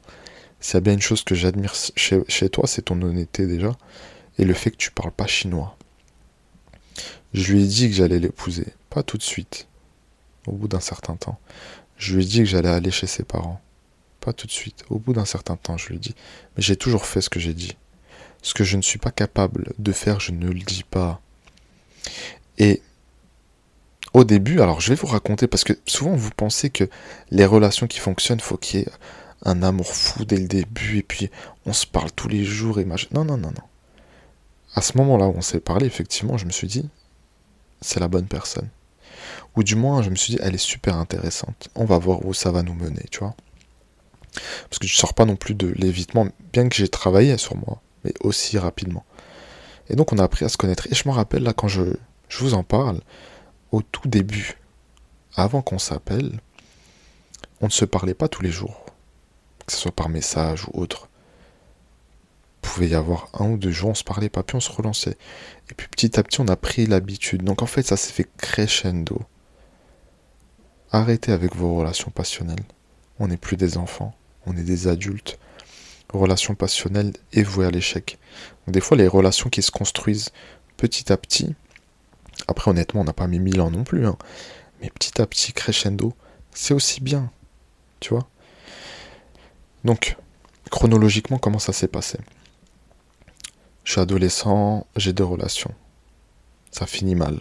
s'il 0.65 0.73
y 0.73 0.77
a 0.77 0.81
bien 0.81 0.93
une 0.93 1.01
chose 1.01 1.23
que 1.23 1.35
j'admire 1.35 1.75
chez, 1.75 2.49
toi, 2.49 2.65
c'est 2.65 2.81
ton 2.81 2.99
honnêteté 3.03 3.45
déjà, 3.45 3.71
et 4.39 4.45
le 4.45 4.55
fait 4.55 4.71
que 4.71 4.77
tu 4.77 4.89
parles 4.89 5.11
pas 5.11 5.27
chinois. 5.27 5.77
Je 7.35 7.53
lui 7.53 7.61
ai 7.61 7.67
dit 7.67 7.87
que 7.87 7.93
j'allais 7.93 8.17
l'épouser, 8.17 8.65
pas 8.89 9.03
tout 9.03 9.19
de 9.19 9.23
suite, 9.23 9.67
au 10.47 10.53
bout 10.53 10.67
d'un 10.67 10.79
certain 10.79 11.17
temps. 11.17 11.37
Je 11.97 12.15
lui 12.15 12.23
ai 12.23 12.25
dit 12.25 12.39
que 12.39 12.45
j'allais 12.45 12.69
aller 12.69 12.89
chez 12.89 13.05
ses 13.05 13.21
parents, 13.21 13.61
pas 14.21 14.33
tout 14.33 14.47
de 14.47 14.51
suite, 14.51 14.85
au 14.89 14.97
bout 14.97 15.13
d'un 15.13 15.25
certain 15.25 15.55
temps, 15.55 15.77
je 15.77 15.89
lui 15.89 15.97
ai 15.97 15.99
dit. 15.99 16.15
Mais 16.57 16.63
j'ai 16.63 16.75
toujours 16.75 17.05
fait 17.05 17.21
ce 17.21 17.29
que 17.29 17.39
j'ai 17.39 17.53
dit. 17.53 17.77
Ce 18.41 18.55
que 18.55 18.63
je 18.63 18.75
ne 18.75 18.81
suis 18.81 18.97
pas 18.97 19.11
capable 19.11 19.71
de 19.77 19.91
faire, 19.91 20.19
je 20.19 20.31
ne 20.31 20.47
le 20.47 20.61
dis 20.61 20.83
pas. 20.83 21.21
Et 22.57 22.81
au 24.13 24.23
début, 24.23 24.61
alors 24.61 24.81
je 24.81 24.89
vais 24.89 24.95
vous 24.95 25.05
raconter, 25.05 25.45
parce 25.45 25.63
que 25.63 25.73
souvent 25.85 26.15
vous 26.15 26.31
pensez 26.31 26.71
que 26.71 26.89
les 27.29 27.45
relations 27.45 27.85
qui 27.85 27.99
fonctionnent, 27.99 28.39
faut 28.39 28.57
qu'il 28.57 28.79
y 28.79 28.83
ait 28.83 28.89
un 29.45 29.63
amour 29.63 29.93
fou 29.93 30.25
dès 30.25 30.37
le 30.37 30.47
début, 30.47 30.97
et 30.97 31.03
puis 31.03 31.29
on 31.65 31.73
se 31.73 31.85
parle 31.85 32.11
tous 32.11 32.27
les 32.27 32.43
jours, 32.43 32.79
et. 32.79 32.85
Non, 32.85 33.23
non, 33.25 33.37
non, 33.37 33.37
non. 33.37 33.53
À 34.73 34.81
ce 34.81 34.97
moment-là 34.97 35.27
où 35.27 35.35
on 35.37 35.41
s'est 35.41 35.61
parlé, 35.61 35.85
effectivement, 35.85 36.37
je 36.37 36.45
me 36.45 36.51
suis 36.51 36.67
dit, 36.67 36.89
c'est 37.81 37.99
la 37.99 38.09
bonne 38.09 38.27
personne. 38.27 38.67
Ou 39.55 39.63
du 39.63 39.75
moins, 39.75 40.01
je 40.01 40.09
me 40.09 40.15
suis 40.15 40.33
dit, 40.33 40.39
elle 40.41 40.55
est 40.55 40.57
super 40.57 40.97
intéressante. 40.97 41.69
On 41.75 41.85
va 41.85 41.97
voir 41.97 42.25
où 42.25 42.33
ça 42.33 42.51
va 42.51 42.61
nous 42.61 42.73
mener, 42.73 43.05
tu 43.09 43.19
vois. 43.19 43.35
Parce 44.69 44.79
que 44.79 44.87
je 44.87 44.97
sors 44.97 45.13
pas 45.13 45.23
non 45.23 45.37
plus 45.37 45.55
de 45.55 45.67
l'évitement, 45.67 46.27
bien 46.51 46.67
que 46.67 46.75
j'ai 46.75 46.89
travaillé 46.89 47.37
sur 47.37 47.55
moi 47.55 47.81
mais 48.05 48.13
aussi 48.21 48.57
rapidement. 48.57 49.03
Et 49.89 49.95
donc 49.95 50.13
on 50.13 50.19
a 50.19 50.23
appris 50.23 50.45
à 50.45 50.49
se 50.49 50.57
connaître. 50.57 50.87
Et 50.89 50.95
je 50.95 51.09
me 51.09 51.13
rappelle 51.13 51.43
là 51.43 51.51
quand 51.51 51.67
je 51.67 51.97
vous 52.39 52.53
en 52.53 52.63
parle, 52.63 53.01
au 53.71 53.81
tout 53.81 54.07
début, 54.07 54.57
avant 55.35 55.61
qu'on 55.61 55.79
s'appelle, 55.79 56.39
on 57.59 57.65
ne 57.65 57.71
se 57.71 57.83
parlait 57.83 58.13
pas 58.13 58.29
tous 58.29 58.43
les 58.43 58.51
jours, 58.51 58.84
que 59.65 59.73
ce 59.73 59.79
soit 59.79 59.91
par 59.91 60.09
message 60.09 60.65
ou 60.65 60.81
autre. 60.81 61.09
Pouvait 62.61 62.89
y 62.89 62.95
avoir 62.95 63.29
un 63.33 63.51
ou 63.51 63.57
deux 63.57 63.71
jours, 63.71 63.91
on 63.91 63.95
se 63.95 64.03
parlait 64.03 64.29
pas, 64.29 64.43
on 64.53 64.59
se 64.59 64.71
relançait. 64.71 65.17
Et 65.69 65.73
puis 65.75 65.87
petit 65.87 66.19
à 66.19 66.23
petit, 66.23 66.41
on 66.41 66.47
a 66.47 66.55
pris 66.55 66.87
l'habitude. 66.87 67.43
Donc 67.43 67.61
en 67.61 67.67
fait, 67.67 67.83
ça 67.83 67.97
s'est 67.97 68.13
fait 68.13 68.29
crescendo. 68.37 69.21
Arrêtez 70.91 71.31
avec 71.31 71.55
vos 71.55 71.75
relations 71.75 72.11
passionnelles. 72.11 72.63
On 73.19 73.27
n'est 73.27 73.37
plus 73.37 73.57
des 73.57 73.77
enfants, 73.77 74.15
on 74.45 74.57
est 74.57 74.63
des 74.63 74.87
adultes 74.87 75.37
relations 76.15 76.55
passionnelles 76.55 77.13
et 77.33 77.43
vouées 77.43 77.65
à 77.65 77.71
l'échec. 77.71 78.17
Des 78.67 78.81
fois, 78.81 78.97
les 78.97 79.07
relations 79.07 79.49
qui 79.49 79.61
se 79.61 79.71
construisent 79.71 80.31
petit 80.77 81.11
à 81.11 81.17
petit, 81.17 81.55
après 82.47 82.71
honnêtement, 82.71 83.01
on 83.01 83.05
n'a 83.05 83.13
pas 83.13 83.27
mis 83.27 83.39
mille 83.39 83.61
ans 83.61 83.71
non 83.71 83.83
plus, 83.83 84.05
hein, 84.05 84.17
mais 84.81 84.89
petit 84.89 85.21
à 85.21 85.27
petit, 85.27 85.53
crescendo, 85.53 86.13
c'est 86.51 86.73
aussi 86.73 87.01
bien, 87.01 87.31
tu 87.99 88.13
vois. 88.13 88.27
Donc, 89.85 90.17
chronologiquement, 90.71 91.37
comment 91.37 91.59
ça 91.59 91.71
s'est 91.71 91.87
passé? 91.87 92.17
Je 93.83 93.91
suis 93.91 94.01
adolescent, 94.01 94.87
j'ai 94.95 95.13
deux 95.13 95.23
relations. 95.23 95.73
Ça 96.71 96.87
finit 96.87 97.13
mal. 97.13 97.39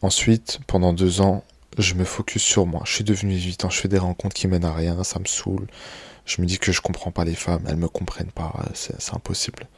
Ensuite, 0.00 0.60
pendant 0.66 0.94
deux 0.94 1.20
ans, 1.20 1.44
je 1.76 1.92
me 1.92 2.04
focus 2.04 2.42
sur 2.42 2.64
moi. 2.64 2.82
Je 2.86 2.94
suis 2.94 3.04
devenu 3.04 3.34
évitant, 3.34 3.68
je 3.68 3.78
fais 3.78 3.88
des 3.88 3.98
rencontres 3.98 4.34
qui 4.34 4.48
mènent 4.48 4.64
à 4.64 4.72
rien, 4.72 5.04
ça 5.04 5.18
me 5.18 5.26
saoule. 5.26 5.66
Je 6.24 6.40
me 6.40 6.46
dis 6.46 6.58
que 6.58 6.72
je 6.72 6.80
comprends 6.80 7.10
pas 7.10 7.24
les 7.24 7.34
femmes, 7.34 7.64
elles 7.68 7.76
me 7.76 7.88
comprennent 7.88 8.32
pas, 8.32 8.54
c'est 8.72 9.14
impossible. 9.14 9.68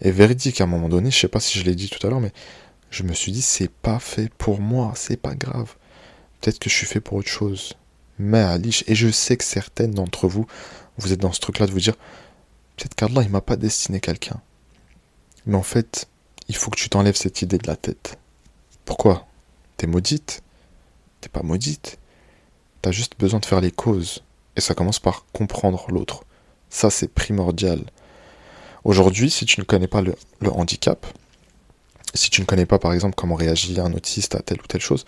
Et 0.00 0.10
véridique, 0.10 0.60
à 0.60 0.64
un 0.64 0.66
moment 0.66 0.88
donné, 0.88 1.12
je 1.12 1.18
sais 1.18 1.28
pas 1.28 1.38
si 1.38 1.60
je 1.60 1.64
l'ai 1.64 1.76
dit 1.76 1.88
tout 1.88 2.04
à 2.04 2.10
l'heure, 2.10 2.20
mais 2.20 2.32
je 2.90 3.04
me 3.04 3.12
suis 3.12 3.30
dit, 3.30 3.42
c'est 3.42 3.70
pas 3.70 4.00
fait 4.00 4.32
pour 4.34 4.60
moi, 4.60 4.94
c'est 4.96 5.16
pas 5.16 5.36
grave. 5.36 5.76
Peut-être 6.40 6.58
que 6.58 6.68
je 6.68 6.74
suis 6.74 6.86
fait 6.86 7.00
pour 7.00 7.18
autre 7.18 7.28
chose. 7.28 7.74
Mais 8.18 8.40
Alice, 8.40 8.84
et 8.86 8.94
je 8.94 9.10
sais 9.10 9.36
que 9.36 9.44
certaines 9.44 9.92
d'entre 9.92 10.28
vous, 10.28 10.46
vous 10.98 11.12
êtes 11.12 11.20
dans 11.20 11.32
ce 11.32 11.40
truc-là 11.40 11.66
de 11.66 11.72
vous 11.72 11.80
dire, 11.80 11.96
peut-être 12.76 12.94
qu'Allah, 12.94 13.22
il 13.22 13.30
m'a 13.30 13.40
pas 13.40 13.56
destiné 13.56 14.00
quelqu'un. 14.00 14.40
Mais 15.46 15.56
en 15.56 15.62
fait, 15.62 16.08
il 16.48 16.56
faut 16.56 16.70
que 16.70 16.78
tu 16.78 16.88
t'enlèves 16.88 17.16
cette 17.16 17.42
idée 17.42 17.58
de 17.58 17.66
la 17.66 17.76
tête. 17.76 18.18
Pourquoi? 18.84 19.26
T'es 19.76 19.86
maudite 19.86 20.42
T'es 21.20 21.28
pas 21.28 21.42
maudite. 21.42 21.98
T'as 22.82 22.92
juste 22.92 23.14
besoin 23.18 23.40
de 23.40 23.46
faire 23.46 23.60
les 23.60 23.70
causes. 23.70 24.22
Et 24.56 24.60
ça 24.60 24.74
commence 24.74 25.00
par 25.00 25.24
comprendre 25.32 25.86
l'autre. 25.90 26.24
Ça, 26.68 26.90
c'est 26.90 27.08
primordial. 27.08 27.80
Aujourd'hui, 28.84 29.30
si 29.30 29.46
tu 29.46 29.58
ne 29.60 29.64
connais 29.64 29.86
pas 29.86 30.02
le, 30.02 30.14
handicap, 30.42 31.06
si 32.14 32.30
tu 32.30 32.42
ne 32.42 32.46
connais 32.46 32.66
pas 32.66 32.78
par 32.78 32.92
exemple 32.92 33.14
comment 33.16 33.34
réagit 33.34 33.80
un 33.80 33.92
autiste 33.94 34.34
à 34.34 34.40
telle 34.40 34.60
ou 34.60 34.66
telle 34.66 34.82
chose, 34.82 35.06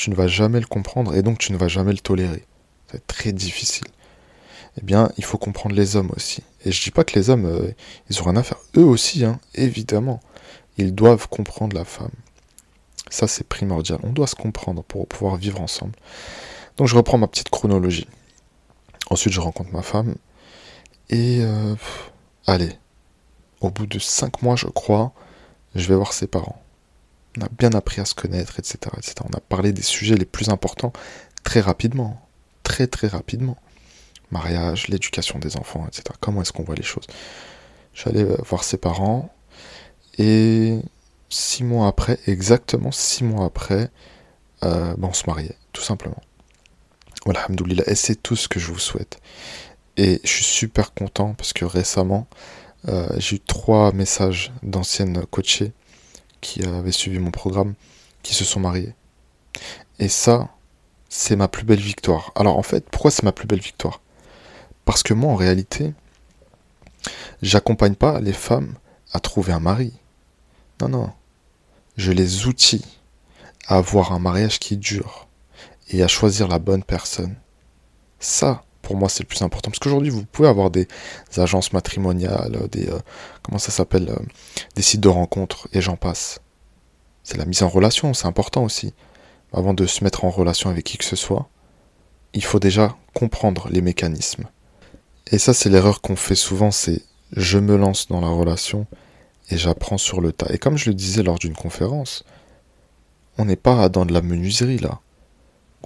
tu 0.00 0.08
ne 0.08 0.14
vas 0.14 0.28
jamais 0.28 0.60
le 0.60 0.66
comprendre 0.66 1.14
et 1.14 1.20
donc 1.20 1.38
tu 1.38 1.52
ne 1.52 1.58
vas 1.58 1.68
jamais 1.68 1.92
le 1.92 1.98
tolérer. 1.98 2.46
C'est 2.90 3.06
très 3.06 3.32
difficile. 3.32 3.86
Eh 4.78 4.80
bien, 4.82 5.12
il 5.18 5.24
faut 5.24 5.36
comprendre 5.36 5.74
les 5.74 5.94
hommes 5.94 6.10
aussi. 6.16 6.42
Et 6.64 6.72
je 6.72 6.82
dis 6.82 6.90
pas 6.90 7.04
que 7.04 7.14
les 7.16 7.28
hommes, 7.28 7.44
euh, 7.44 7.70
ils 8.08 8.18
ont 8.22 8.24
rien 8.24 8.36
à 8.36 8.42
faire. 8.42 8.56
Eux 8.78 8.84
aussi, 8.84 9.26
hein, 9.26 9.38
évidemment. 9.54 10.20
Ils 10.78 10.94
doivent 10.94 11.28
comprendre 11.28 11.76
la 11.76 11.84
femme. 11.84 12.12
Ça, 13.10 13.28
c'est 13.28 13.46
primordial. 13.46 13.98
On 14.02 14.12
doit 14.12 14.26
se 14.26 14.36
comprendre 14.36 14.82
pour 14.84 15.06
pouvoir 15.06 15.36
vivre 15.36 15.60
ensemble. 15.60 15.92
Donc, 16.78 16.86
je 16.86 16.96
reprends 16.96 17.18
ma 17.18 17.26
petite 17.26 17.50
chronologie. 17.50 18.08
Ensuite, 19.10 19.34
je 19.34 19.40
rencontre 19.40 19.70
ma 19.70 19.82
femme. 19.82 20.14
Et, 21.10 21.40
euh, 21.42 21.74
allez, 22.46 22.72
au 23.60 23.70
bout 23.70 23.86
de 23.86 23.98
cinq 23.98 24.40
mois, 24.40 24.56
je 24.56 24.66
crois, 24.66 25.12
je 25.74 25.86
vais 25.88 25.94
voir 25.94 26.14
ses 26.14 26.26
parents. 26.26 26.62
On 27.38 27.42
a 27.42 27.48
bien 27.58 27.70
appris 27.70 28.00
à 28.00 28.04
se 28.04 28.14
connaître, 28.14 28.58
etc., 28.58 28.78
etc. 28.96 29.14
On 29.24 29.36
a 29.36 29.40
parlé 29.40 29.72
des 29.72 29.82
sujets 29.82 30.16
les 30.16 30.24
plus 30.24 30.48
importants 30.48 30.92
très 31.44 31.60
rapidement. 31.60 32.20
Très, 32.62 32.86
très 32.86 33.08
rapidement. 33.08 33.56
Mariage, 34.30 34.88
l'éducation 34.88 35.38
des 35.38 35.56
enfants, 35.56 35.86
etc. 35.86 36.04
Comment 36.20 36.42
est-ce 36.42 36.52
qu'on 36.52 36.62
voit 36.62 36.74
les 36.74 36.82
choses? 36.82 37.06
J'allais 37.94 38.22
euh, 38.22 38.36
voir 38.44 38.64
ses 38.64 38.76
parents. 38.76 39.32
Et 40.18 40.80
six 41.28 41.64
mois 41.64 41.86
après, 41.88 42.18
exactement 42.26 42.92
six 42.92 43.24
mois 43.24 43.46
après, 43.46 43.90
euh, 44.64 44.94
ben, 44.96 45.08
on 45.08 45.12
se 45.12 45.24
mariait, 45.26 45.56
tout 45.72 45.82
simplement. 45.82 46.20
Voilà, 47.24 47.46
et 47.86 47.94
c'est 47.94 48.22
tout 48.22 48.36
ce 48.36 48.48
que 48.48 48.58
je 48.58 48.66
vous 48.72 48.78
souhaite. 48.78 49.20
Et 49.96 50.20
je 50.24 50.28
suis 50.28 50.44
super 50.44 50.94
content 50.94 51.34
parce 51.34 51.52
que 51.52 51.64
récemment, 51.64 52.26
euh, 52.88 53.08
j'ai 53.18 53.36
eu 53.36 53.40
trois 53.40 53.92
messages 53.92 54.52
d'anciennes 54.62 55.24
coachées 55.26 55.72
qui 56.40 56.64
avaient 56.64 56.92
suivi 56.92 57.18
mon 57.18 57.30
programme, 57.30 57.74
qui 58.22 58.34
se 58.34 58.44
sont 58.44 58.60
mariées. 58.60 58.94
Et 59.98 60.08
ça, 60.08 60.48
c'est 61.08 61.36
ma 61.36 61.48
plus 61.48 61.64
belle 61.64 61.80
victoire. 61.80 62.32
Alors 62.34 62.58
en 62.58 62.62
fait, 62.62 62.88
pourquoi 62.90 63.10
c'est 63.10 63.24
ma 63.24 63.32
plus 63.32 63.46
belle 63.46 63.60
victoire? 63.60 64.00
Parce 64.84 65.02
que 65.02 65.14
moi, 65.14 65.32
en 65.32 65.36
réalité, 65.36 65.92
j'accompagne 67.42 67.94
pas 67.94 68.20
les 68.20 68.32
femmes 68.32 68.74
à 69.12 69.20
trouver 69.20 69.52
un 69.52 69.60
mari. 69.60 69.92
Non, 70.80 70.88
non. 70.88 71.12
Je 71.96 72.12
les 72.12 72.46
outille 72.46 72.86
à 73.66 73.76
avoir 73.76 74.12
un 74.12 74.18
mariage 74.18 74.58
qui 74.58 74.76
dure 74.76 75.28
et 75.90 76.02
à 76.02 76.08
choisir 76.08 76.48
la 76.48 76.58
bonne 76.58 76.84
personne. 76.84 77.36
Ça, 78.18 78.64
pour 78.90 78.98
moi, 78.98 79.08
c'est 79.08 79.22
le 79.22 79.28
plus 79.28 79.42
important. 79.42 79.70
Parce 79.70 79.78
qu'aujourd'hui, 79.78 80.10
vous 80.10 80.24
pouvez 80.24 80.48
avoir 80.48 80.68
des 80.68 80.88
agences 81.36 81.72
matrimoniales, 81.72 82.58
des. 82.72 82.88
Euh, 82.88 82.98
comment 83.40 83.58
ça 83.58 83.70
s'appelle 83.70 84.08
euh, 84.08 84.18
Des 84.74 84.82
sites 84.82 85.00
de 85.00 85.06
rencontres, 85.06 85.68
et 85.72 85.80
j'en 85.80 85.94
passe. 85.94 86.40
C'est 87.22 87.36
la 87.36 87.44
mise 87.44 87.62
en 87.62 87.68
relation, 87.68 88.14
c'est 88.14 88.26
important 88.26 88.64
aussi. 88.64 88.92
Avant 89.52 89.74
de 89.74 89.86
se 89.86 90.02
mettre 90.02 90.24
en 90.24 90.30
relation 90.30 90.70
avec 90.70 90.86
qui 90.86 90.98
que 90.98 91.04
ce 91.04 91.14
soit, 91.14 91.48
il 92.34 92.42
faut 92.42 92.58
déjà 92.58 92.96
comprendre 93.14 93.68
les 93.70 93.80
mécanismes. 93.80 94.48
Et 95.30 95.38
ça, 95.38 95.54
c'est 95.54 95.68
l'erreur 95.68 96.00
qu'on 96.00 96.16
fait 96.16 96.34
souvent 96.34 96.72
c'est 96.72 97.04
je 97.36 97.58
me 97.60 97.76
lance 97.76 98.08
dans 98.08 98.20
la 98.20 98.26
relation 98.26 98.88
et 99.50 99.56
j'apprends 99.56 99.98
sur 99.98 100.20
le 100.20 100.32
tas. 100.32 100.52
Et 100.52 100.58
comme 100.58 100.76
je 100.76 100.90
le 100.90 100.94
disais 100.94 101.22
lors 101.22 101.38
d'une 101.38 101.54
conférence, 101.54 102.24
on 103.38 103.44
n'est 103.44 103.54
pas 103.54 103.88
dans 103.88 104.04
de 104.04 104.12
la 104.12 104.20
menuiserie 104.20 104.78
là, 104.78 104.98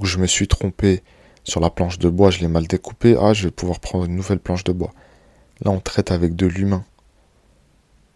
où 0.00 0.06
je 0.06 0.16
me 0.16 0.26
suis 0.26 0.48
trompé 0.48 1.02
sur 1.44 1.60
la 1.60 1.70
planche 1.70 1.98
de 1.98 2.08
bois, 2.08 2.30
je 2.30 2.40
l'ai 2.40 2.48
mal 2.48 2.66
découpée, 2.66 3.16
ah 3.20 3.32
je 3.32 3.44
vais 3.44 3.50
pouvoir 3.50 3.80
prendre 3.80 4.06
une 4.06 4.16
nouvelle 4.16 4.40
planche 4.40 4.64
de 4.64 4.72
bois. 4.72 4.92
Là 5.60 5.70
on 5.70 5.80
traite 5.80 6.10
avec 6.10 6.34
de 6.34 6.46
l'humain. 6.46 6.84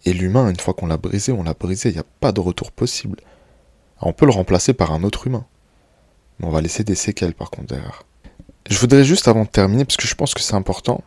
Et 0.04 0.12
l'humain, 0.12 0.48
une 0.48 0.58
fois 0.58 0.74
qu'on 0.74 0.86
l'a 0.86 0.96
brisé, 0.96 1.32
on 1.32 1.42
l'a 1.42 1.54
brisé, 1.54 1.90
il 1.90 1.92
n'y 1.92 2.00
a 2.00 2.06
pas 2.20 2.32
de 2.32 2.40
retour 2.40 2.72
possible. 2.72 3.20
on 4.00 4.12
peut 4.12 4.26
le 4.26 4.32
remplacer 4.32 4.72
par 4.72 4.92
un 4.92 5.02
autre 5.02 5.26
humain. 5.26 5.44
Mais 6.38 6.46
on 6.46 6.50
va 6.50 6.60
laisser 6.60 6.84
des 6.84 6.94
séquelles 6.94 7.34
par 7.34 7.50
contre 7.50 7.68
derrière. 7.68 8.04
Je 8.68 8.78
voudrais 8.78 9.04
juste 9.04 9.28
avant 9.28 9.44
de 9.44 9.48
terminer, 9.48 9.84
parce 9.84 9.96
que 9.96 10.06
je 10.06 10.14
pense 10.14 10.34
que 10.34 10.40
c'est 10.40 10.54
important, 10.54 11.02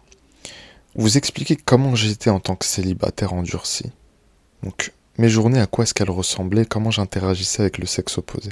vous 0.95 1.17
expliquer 1.17 1.55
comment 1.55 1.95
j'étais 1.95 2.29
en 2.29 2.39
tant 2.39 2.55
que 2.55 2.65
célibataire 2.65 3.33
endurci. 3.33 3.91
Donc, 4.63 4.93
mes 5.17 5.29
journées, 5.29 5.59
à 5.59 5.67
quoi 5.67 5.83
est-ce 5.83 5.93
qu'elles 5.93 6.09
ressemblaient, 6.09 6.65
comment 6.65 6.91
j'interagissais 6.91 7.61
avec 7.61 7.77
le 7.77 7.85
sexe 7.85 8.17
opposé? 8.17 8.49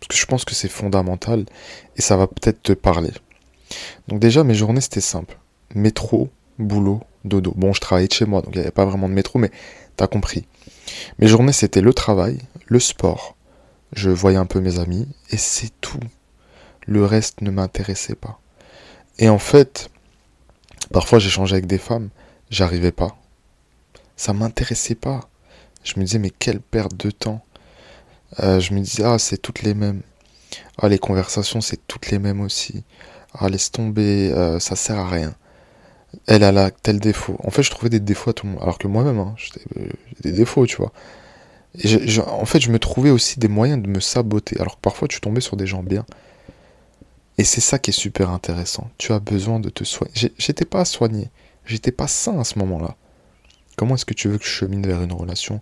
Parce 0.00 0.08
que 0.08 0.16
je 0.16 0.26
pense 0.26 0.44
que 0.44 0.54
c'est 0.54 0.68
fondamental 0.68 1.44
et 1.96 2.02
ça 2.02 2.16
va 2.16 2.26
peut-être 2.26 2.62
te 2.62 2.72
parler. 2.72 3.12
Donc 4.08 4.20
déjà, 4.20 4.44
mes 4.44 4.54
journées, 4.54 4.80
c'était 4.80 5.00
simple. 5.00 5.38
Métro, 5.74 6.30
boulot, 6.58 7.00
dodo. 7.24 7.52
Bon, 7.56 7.72
je 7.72 7.80
travaillais 7.80 8.08
de 8.08 8.12
chez 8.12 8.24
moi, 8.24 8.42
donc 8.42 8.54
il 8.54 8.58
n'y 8.58 8.62
avait 8.62 8.70
pas 8.70 8.84
vraiment 8.84 9.08
de 9.08 9.14
métro, 9.14 9.38
mais 9.38 9.50
t'as 9.96 10.06
compris. 10.06 10.46
Mes 11.18 11.28
journées, 11.28 11.52
c'était 11.52 11.80
le 11.80 11.92
travail, 11.92 12.38
le 12.66 12.80
sport. 12.80 13.36
Je 13.92 14.10
voyais 14.10 14.38
un 14.38 14.46
peu 14.46 14.60
mes 14.60 14.78
amis 14.78 15.08
et 15.30 15.36
c'est 15.36 15.72
tout. 15.80 16.00
Le 16.86 17.04
reste 17.04 17.40
ne 17.42 17.50
m'intéressait 17.50 18.14
pas. 18.14 18.38
Et 19.18 19.28
en 19.28 19.38
fait, 19.38 19.90
parfois 20.92 21.18
j'échangeais 21.18 21.56
avec 21.56 21.66
des 21.66 21.78
femmes, 21.78 22.08
j'arrivais 22.50 22.92
pas. 22.92 23.16
Ça 24.16 24.32
m'intéressait 24.32 24.94
pas. 24.94 25.28
Je 25.84 25.94
me 25.98 26.04
disais, 26.04 26.18
mais 26.18 26.30
quelle 26.30 26.60
perte 26.60 26.96
de 26.96 27.10
temps. 27.10 27.44
Euh, 28.40 28.60
je 28.60 28.74
me 28.74 28.80
disais, 28.80 29.04
ah, 29.04 29.18
c'est 29.18 29.38
toutes 29.38 29.62
les 29.62 29.74
mêmes. 29.74 30.02
Ah, 30.78 30.88
les 30.88 30.98
conversations, 30.98 31.60
c'est 31.60 31.86
toutes 31.86 32.10
les 32.10 32.18
mêmes 32.18 32.40
aussi. 32.40 32.84
Ah, 33.32 33.48
laisse 33.48 33.70
tomber, 33.70 34.32
euh, 34.32 34.58
ça 34.58 34.76
sert 34.76 34.98
à 34.98 35.08
rien. 35.08 35.34
Elle, 36.26 36.42
a 36.42 36.70
tel 36.70 37.00
défaut. 37.00 37.36
En 37.44 37.50
fait, 37.50 37.62
je 37.62 37.70
trouvais 37.70 37.90
des 37.90 38.00
défauts 38.00 38.30
à 38.30 38.32
tout 38.32 38.46
le 38.46 38.52
monde. 38.52 38.62
Alors 38.62 38.78
que 38.78 38.88
moi-même, 38.88 39.18
hein, 39.18 39.34
j'ai 39.36 39.90
des 40.20 40.32
défauts, 40.32 40.66
tu 40.66 40.76
vois. 40.76 40.92
En 42.26 42.44
fait, 42.46 42.60
je 42.60 42.70
me 42.70 42.78
trouvais 42.78 43.10
aussi 43.10 43.38
des 43.38 43.48
moyens 43.48 43.82
de 43.82 43.88
me 43.88 44.00
saboter. 44.00 44.58
Alors 44.60 44.76
que 44.76 44.80
parfois, 44.80 45.06
tu 45.08 45.20
tombais 45.20 45.40
sur 45.40 45.56
des 45.56 45.66
gens 45.66 45.82
bien. 45.82 46.06
Et 47.36 47.44
c'est 47.44 47.60
ça 47.60 47.78
qui 47.78 47.90
est 47.90 47.92
super 47.92 48.30
intéressant. 48.30 48.90
Tu 48.98 49.12
as 49.12 49.20
besoin 49.20 49.60
de 49.60 49.68
te 49.68 49.84
soigner. 49.84 50.12
J'étais 50.38 50.64
pas 50.64 50.84
soigné. 50.84 51.30
J'étais 51.66 51.92
pas 51.92 52.08
sain 52.08 52.40
à 52.40 52.44
ce 52.44 52.58
moment-là. 52.58 52.96
Comment 53.76 53.94
est-ce 53.94 54.06
que 54.06 54.14
tu 54.14 54.28
veux 54.28 54.38
que 54.38 54.44
je 54.44 54.50
chemine 54.50 54.84
vers 54.84 55.02
une 55.02 55.12
relation 55.12 55.60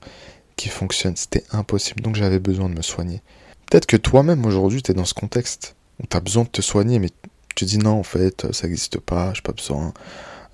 qui 0.56 0.68
fonctionne 0.68 1.16
C'était 1.16 1.44
impossible, 1.52 2.02
donc 2.02 2.16
j'avais 2.16 2.38
besoin 2.38 2.68
de 2.68 2.74
me 2.74 2.82
soigner. 2.82 3.22
Peut-être 3.70 3.86
que 3.86 3.96
toi-même 3.96 4.44
aujourd'hui, 4.46 4.82
tu 4.82 4.90
es 4.90 4.94
dans 4.94 5.04
ce 5.04 5.14
contexte 5.14 5.76
où 6.02 6.06
tu 6.06 6.16
as 6.16 6.20
besoin 6.20 6.44
de 6.44 6.48
te 6.48 6.62
soigner, 6.62 6.98
mais 6.98 7.10
tu 7.54 7.64
dis 7.64 7.78
non, 7.78 7.98
en 7.98 8.02
fait, 8.02 8.52
ça 8.52 8.66
n'existe 8.66 8.98
pas, 8.98 9.32
j'ai 9.34 9.42
pas 9.42 9.52
besoin, 9.52 9.92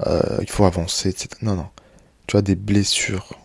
euh, 0.07 0.38
il 0.41 0.51
faut 0.51 0.65
avancer, 0.65 1.09
etc. 1.09 1.29
Non, 1.43 1.55
non. 1.55 1.69
Tu 2.27 2.37
as 2.37 2.43
des 2.43 2.55
blessures. 2.55 3.38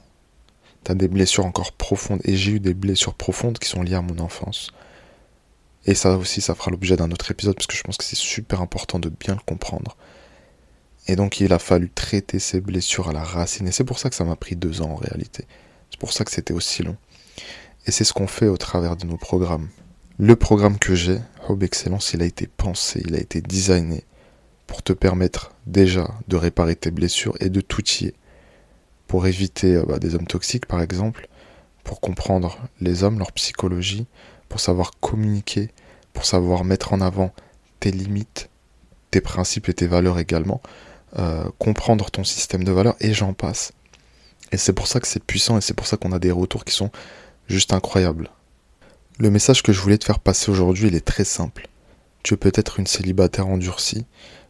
Tu 0.84 0.92
as 0.92 0.96
des 0.96 1.08
blessures 1.08 1.46
encore 1.46 1.74
profondes. 1.74 2.22
Et 2.24 2.36
j'ai 2.36 2.54
eu 2.54 2.60
des 2.60 2.74
blessures 2.74 3.16
profondes 3.16 3.60
qui 3.60 3.68
sont 3.68 3.82
liées 3.82 3.96
à 3.96 4.02
mon 4.02 4.20
enfance. 4.20 4.72
Et 5.86 5.96
ça 5.96 6.18
aussi, 6.18 6.42
ça 6.42 6.54
fera 6.54 6.70
l'objet 6.70 6.98
d'un 6.98 7.12
autre 7.12 7.32
épisode, 7.32 7.56
parce 7.56 7.68
que 7.68 7.76
je 7.76 7.84
pense 7.84 7.98
que 7.98 8.04
c'est 8.04 8.16
super 8.16 8.62
important 8.62 9.00
de 9.00 9.10
bien 9.10 9.36
le 9.36 9.42
comprendre. 9.46 9.96
Et 11.08 11.16
donc 11.16 11.40
il 11.40 11.54
a 11.54 11.60
fallu 11.60 11.90
traiter 11.90 12.40
ces 12.40 12.60
blessures 12.60 13.10
à 13.10 13.14
la 13.14 13.24
racine. 13.24 13.68
Et 13.68 13.72
c'est 13.72 13.86
pour 13.86 13.98
ça 14.00 14.10
que 14.10 14.16
ça 14.16 14.26
m'a 14.26 14.36
pris 14.36 14.56
deux 14.56 14.82
ans 14.82 14.92
en 14.92 14.96
réalité. 14.96 15.46
C'est 15.90 16.00
pour 16.00 16.14
ça 16.14 16.26
que 16.26 16.32
c'était 16.32 16.54
aussi 16.54 16.84
long. 16.84 16.98
Et 17.86 17.92
c'est 17.92 18.04
ce 18.04 18.14
qu'on 18.14 18.28
fait 18.28 18.48
au 18.48 18.58
travers 18.58 18.98
de 18.98 19.06
nos 19.06 19.18
programmes. 19.18 19.70
Le 20.20 20.36
programme 20.36 20.78
que 20.80 20.96
j'ai, 20.96 21.20
Hope 21.48 21.64
Excellence, 21.64 22.14
il 22.14 22.22
a 22.22 22.26
été 22.26 22.48
pensé, 22.48 23.04
il 23.06 23.16
a 23.16 23.20
été 23.20 23.42
designé 23.42 24.04
pour 24.66 24.84
te 24.84 24.92
permettre 24.94 25.54
déjà 25.66 26.10
de 26.28 26.36
réparer 26.36 26.76
tes 26.76 26.92
blessures 26.92 27.36
et 27.40 27.50
de 27.50 27.62
t'outiller. 27.62 28.14
Pour 29.08 29.28
éviter 29.28 29.76
euh, 29.76 29.86
bah, 29.88 30.00
des 30.00 30.16
hommes 30.16 30.28
toxiques 30.28 30.66
par 30.66 30.82
exemple, 30.82 31.30
pour 31.84 32.02
comprendre 32.02 32.58
les 32.82 33.04
hommes, 33.04 33.20
leur 33.20 33.32
psychologie, 33.32 34.08
pour 34.50 34.60
savoir 34.60 34.92
communiquer, 35.00 35.72
pour 36.14 36.26
savoir 36.26 36.66
mettre 36.66 36.94
en 36.94 37.00
avant 37.00 37.34
tes 37.80 37.92
limites, 37.92 38.50
tes 39.12 39.22
principes 39.22 39.70
et 39.70 39.74
tes 39.74 39.88
valeurs 39.88 40.20
également, 40.20 40.62
euh, 41.18 41.46
comprendre 41.60 42.12
ton 42.12 42.24
système 42.24 42.64
de 42.64 42.72
valeurs, 42.72 42.96
et 43.00 43.14
j'en 43.14 43.34
passe. 43.34 43.72
Et 44.52 44.58
c'est 44.58 44.74
pour 44.74 44.88
ça 44.88 45.00
que 45.00 45.08
c'est 45.08 45.24
puissant, 45.24 45.58
et 45.58 45.62
c'est 45.62 45.74
pour 45.74 45.88
ça 45.88 45.98
qu'on 45.98 46.12
a 46.12 46.20
des 46.20 46.32
retours 46.32 46.66
qui 46.66 46.74
sont 46.74 46.92
juste 47.48 47.74
incroyables. 47.74 48.30
Le 49.20 49.30
message 49.30 49.64
que 49.64 49.74
je 49.74 49.82
voulais 49.82 49.98
te 49.98 50.06
faire 50.06 50.20
passer 50.20 50.52
aujourd'hui, 50.52 50.88
il 50.88 50.96
est 50.96 51.06
très 51.06 51.26
simple. 51.26 51.68
Tu 52.24 52.34
es 52.34 52.38
peut-être 52.38 52.80
une 52.80 52.88
célibataire 52.88 53.48
endurcie, 53.48 54.06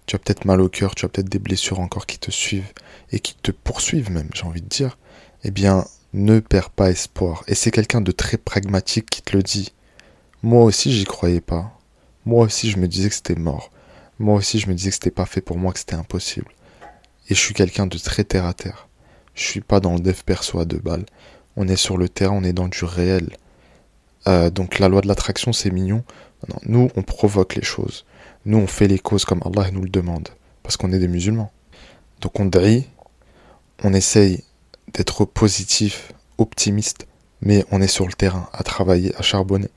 tu 0.05 0.15
as 0.15 0.19
peut-être 0.19 0.45
mal 0.45 0.61
au 0.61 0.69
cœur, 0.69 0.95
tu 0.95 1.05
as 1.05 1.09
peut-être 1.09 1.29
des 1.29 1.39
blessures 1.39 1.79
encore 1.79 2.05
qui 2.05 2.17
te 2.17 2.31
suivent 2.31 2.71
et 3.11 3.19
qui 3.19 3.35
te 3.35 3.51
poursuivent 3.51 4.11
même, 4.11 4.29
j'ai 4.33 4.43
envie 4.43 4.61
de 4.61 4.67
dire. 4.67 4.97
Eh 5.43 5.51
bien, 5.51 5.85
ne 6.13 6.39
perds 6.39 6.69
pas 6.69 6.89
espoir. 6.89 7.43
Et 7.47 7.55
c'est 7.55 7.71
quelqu'un 7.71 8.01
de 8.01 8.11
très 8.11 8.37
pragmatique 8.37 9.09
qui 9.09 9.21
te 9.21 9.35
le 9.35 9.43
dit. 9.43 9.73
Moi 10.43 10.63
aussi, 10.63 10.91
j'y 10.91 11.05
croyais 11.05 11.41
pas. 11.41 11.77
Moi 12.25 12.45
aussi, 12.45 12.71
je 12.71 12.77
me 12.77 12.87
disais 12.87 13.09
que 13.09 13.15
c'était 13.15 13.35
mort. 13.35 13.71
Moi 14.19 14.35
aussi, 14.35 14.59
je 14.59 14.67
me 14.67 14.73
disais 14.73 14.89
que 14.89 14.95
c'était 14.95 15.11
pas 15.11 15.25
fait 15.25 15.41
pour 15.41 15.57
moi, 15.57 15.73
que 15.73 15.79
c'était 15.79 15.95
impossible. 15.95 16.51
Et 17.29 17.35
je 17.35 17.39
suis 17.39 17.53
quelqu'un 17.53 17.87
de 17.87 17.97
très 17.97 18.23
terre 18.23 18.45
à 18.45 18.53
terre. 18.53 18.86
Je 19.37 19.43
suis 19.43 19.61
pas 19.61 19.79
dans 19.79 19.93
le 19.93 19.99
dev 19.99 20.23
perso 20.25 20.59
à 20.59 20.65
deux 20.65 20.79
balles. 20.79 21.05
On 21.55 21.67
est 21.67 21.75
sur 21.75 21.97
le 21.97 22.09
terrain, 22.09 22.33
on 22.35 22.43
est 22.43 22.53
dans 22.53 22.67
du 22.67 22.83
réel. 22.83 23.29
Euh, 24.27 24.49
donc 24.49 24.79
la 24.79 24.89
loi 24.89 25.01
de 25.01 25.07
l'attraction, 25.07 25.53
c'est 25.53 25.69
mignon. 25.69 26.03
Non, 26.49 26.55
nous, 26.63 26.89
on 26.95 27.03
provoque 27.03 27.53
les 27.55 27.63
choses. 27.63 28.05
Nous, 28.45 28.57
on 28.57 28.65
fait 28.65 28.87
les 28.87 28.97
causes 28.97 29.25
comme 29.25 29.41
Allah 29.45 29.69
nous 29.71 29.83
le 29.83 29.89
demande. 29.89 30.29
Parce 30.63 30.75
qu'on 30.75 30.91
est 30.91 30.97
des 30.97 31.07
musulmans. 31.07 31.51
Donc 32.19 32.39
on 32.39 32.45
dit, 32.45 32.87
on 33.83 33.93
essaye 33.93 34.43
d'être 34.95 35.23
positif, 35.23 36.13
optimiste, 36.39 37.05
mais 37.41 37.63
on 37.69 37.79
est 37.79 37.87
sur 37.87 38.07
le 38.07 38.13
terrain, 38.13 38.49
à 38.53 38.63
travailler, 38.63 39.15
à 39.17 39.21
charbonner. 39.21 39.69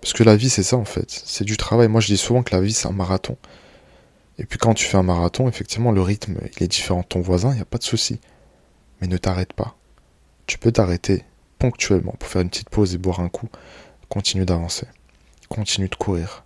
Parce 0.00 0.12
que 0.12 0.24
la 0.24 0.34
vie, 0.34 0.50
c'est 0.50 0.64
ça 0.64 0.76
en 0.76 0.84
fait. 0.84 1.22
C'est 1.24 1.44
du 1.44 1.56
travail. 1.56 1.86
Moi, 1.86 2.00
je 2.00 2.08
dis 2.08 2.16
souvent 2.16 2.42
que 2.42 2.54
la 2.54 2.60
vie, 2.60 2.72
c'est 2.72 2.88
un 2.88 2.92
marathon. 2.92 3.36
Et 4.38 4.44
puis 4.44 4.58
quand 4.58 4.74
tu 4.74 4.84
fais 4.86 4.96
un 4.96 5.04
marathon, 5.04 5.48
effectivement, 5.48 5.92
le 5.92 6.02
rythme, 6.02 6.38
il 6.56 6.64
est 6.64 6.68
différent 6.68 7.00
de 7.00 7.06
ton 7.06 7.20
voisin, 7.20 7.52
il 7.52 7.56
n'y 7.56 7.62
a 7.62 7.64
pas 7.64 7.78
de 7.78 7.84
souci. 7.84 8.18
Mais 9.00 9.06
ne 9.06 9.16
t'arrête 9.16 9.52
pas. 9.52 9.76
Tu 10.46 10.58
peux 10.58 10.72
t'arrêter 10.72 11.24
ponctuellement 11.58 12.14
pour 12.18 12.28
faire 12.28 12.42
une 12.42 12.50
petite 12.50 12.70
pause 12.70 12.94
et 12.94 12.98
boire 12.98 13.20
un 13.20 13.28
coup. 13.28 13.48
Continue 14.08 14.44
d'avancer. 14.44 14.86
Continue 15.48 15.88
de 15.88 15.94
courir. 15.94 16.44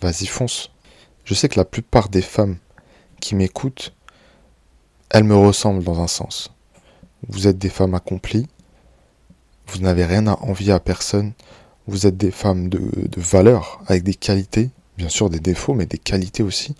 Vas-y, 0.00 0.26
fonce. 0.26 0.70
Je 1.24 1.34
sais 1.34 1.48
que 1.48 1.58
la 1.58 1.64
plupart 1.64 2.08
des 2.08 2.22
femmes 2.22 2.56
qui 3.20 3.34
m'écoutent, 3.34 3.94
elles 5.10 5.24
me 5.24 5.36
ressemblent 5.36 5.84
dans 5.84 6.00
un 6.00 6.06
sens. 6.06 6.52
Vous 7.28 7.46
êtes 7.46 7.58
des 7.58 7.68
femmes 7.68 7.94
accomplies. 7.94 8.48
Vous 9.66 9.80
n'avez 9.80 10.04
rien 10.04 10.26
à 10.26 10.38
envier 10.40 10.72
à 10.72 10.80
personne. 10.80 11.32
Vous 11.86 12.06
êtes 12.06 12.16
des 12.16 12.30
femmes 12.30 12.68
de, 12.68 12.80
valeur, 13.16 13.82
avec 13.86 14.02
des 14.02 14.14
qualités, 14.14 14.70
bien 14.96 15.08
sûr 15.08 15.30
des 15.30 15.40
défauts, 15.40 15.74
mais 15.74 15.86
des 15.86 15.98
qualités 15.98 16.42
aussi. 16.42 16.74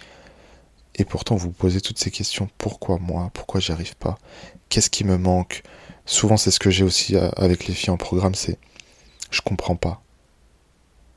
Et 1.01 1.07
pourtant, 1.07 1.35
vous 1.35 1.51
posez 1.51 1.81
toutes 1.81 1.99
ces 1.99 2.11
questions. 2.11 2.51
Pourquoi 2.59 2.99
moi? 2.99 3.31
Pourquoi 3.33 3.59
j'y 3.59 3.73
arrive 3.73 3.97
pas? 3.97 4.19
Qu'est-ce 4.69 4.91
qui 4.91 5.05
me 5.05 5.17
manque? 5.17 5.63
Souvent, 6.05 6.37
c'est 6.37 6.51
ce 6.51 6.59
que 6.59 6.69
j'ai 6.69 6.85
aussi 6.85 7.17
euh, 7.17 7.31
avec 7.37 7.67
les 7.67 7.73
filles 7.73 7.89
en 7.89 7.97
programme, 7.97 8.35
c'est 8.35 8.59
je 9.31 9.41
comprends 9.41 9.77
pas. 9.77 10.03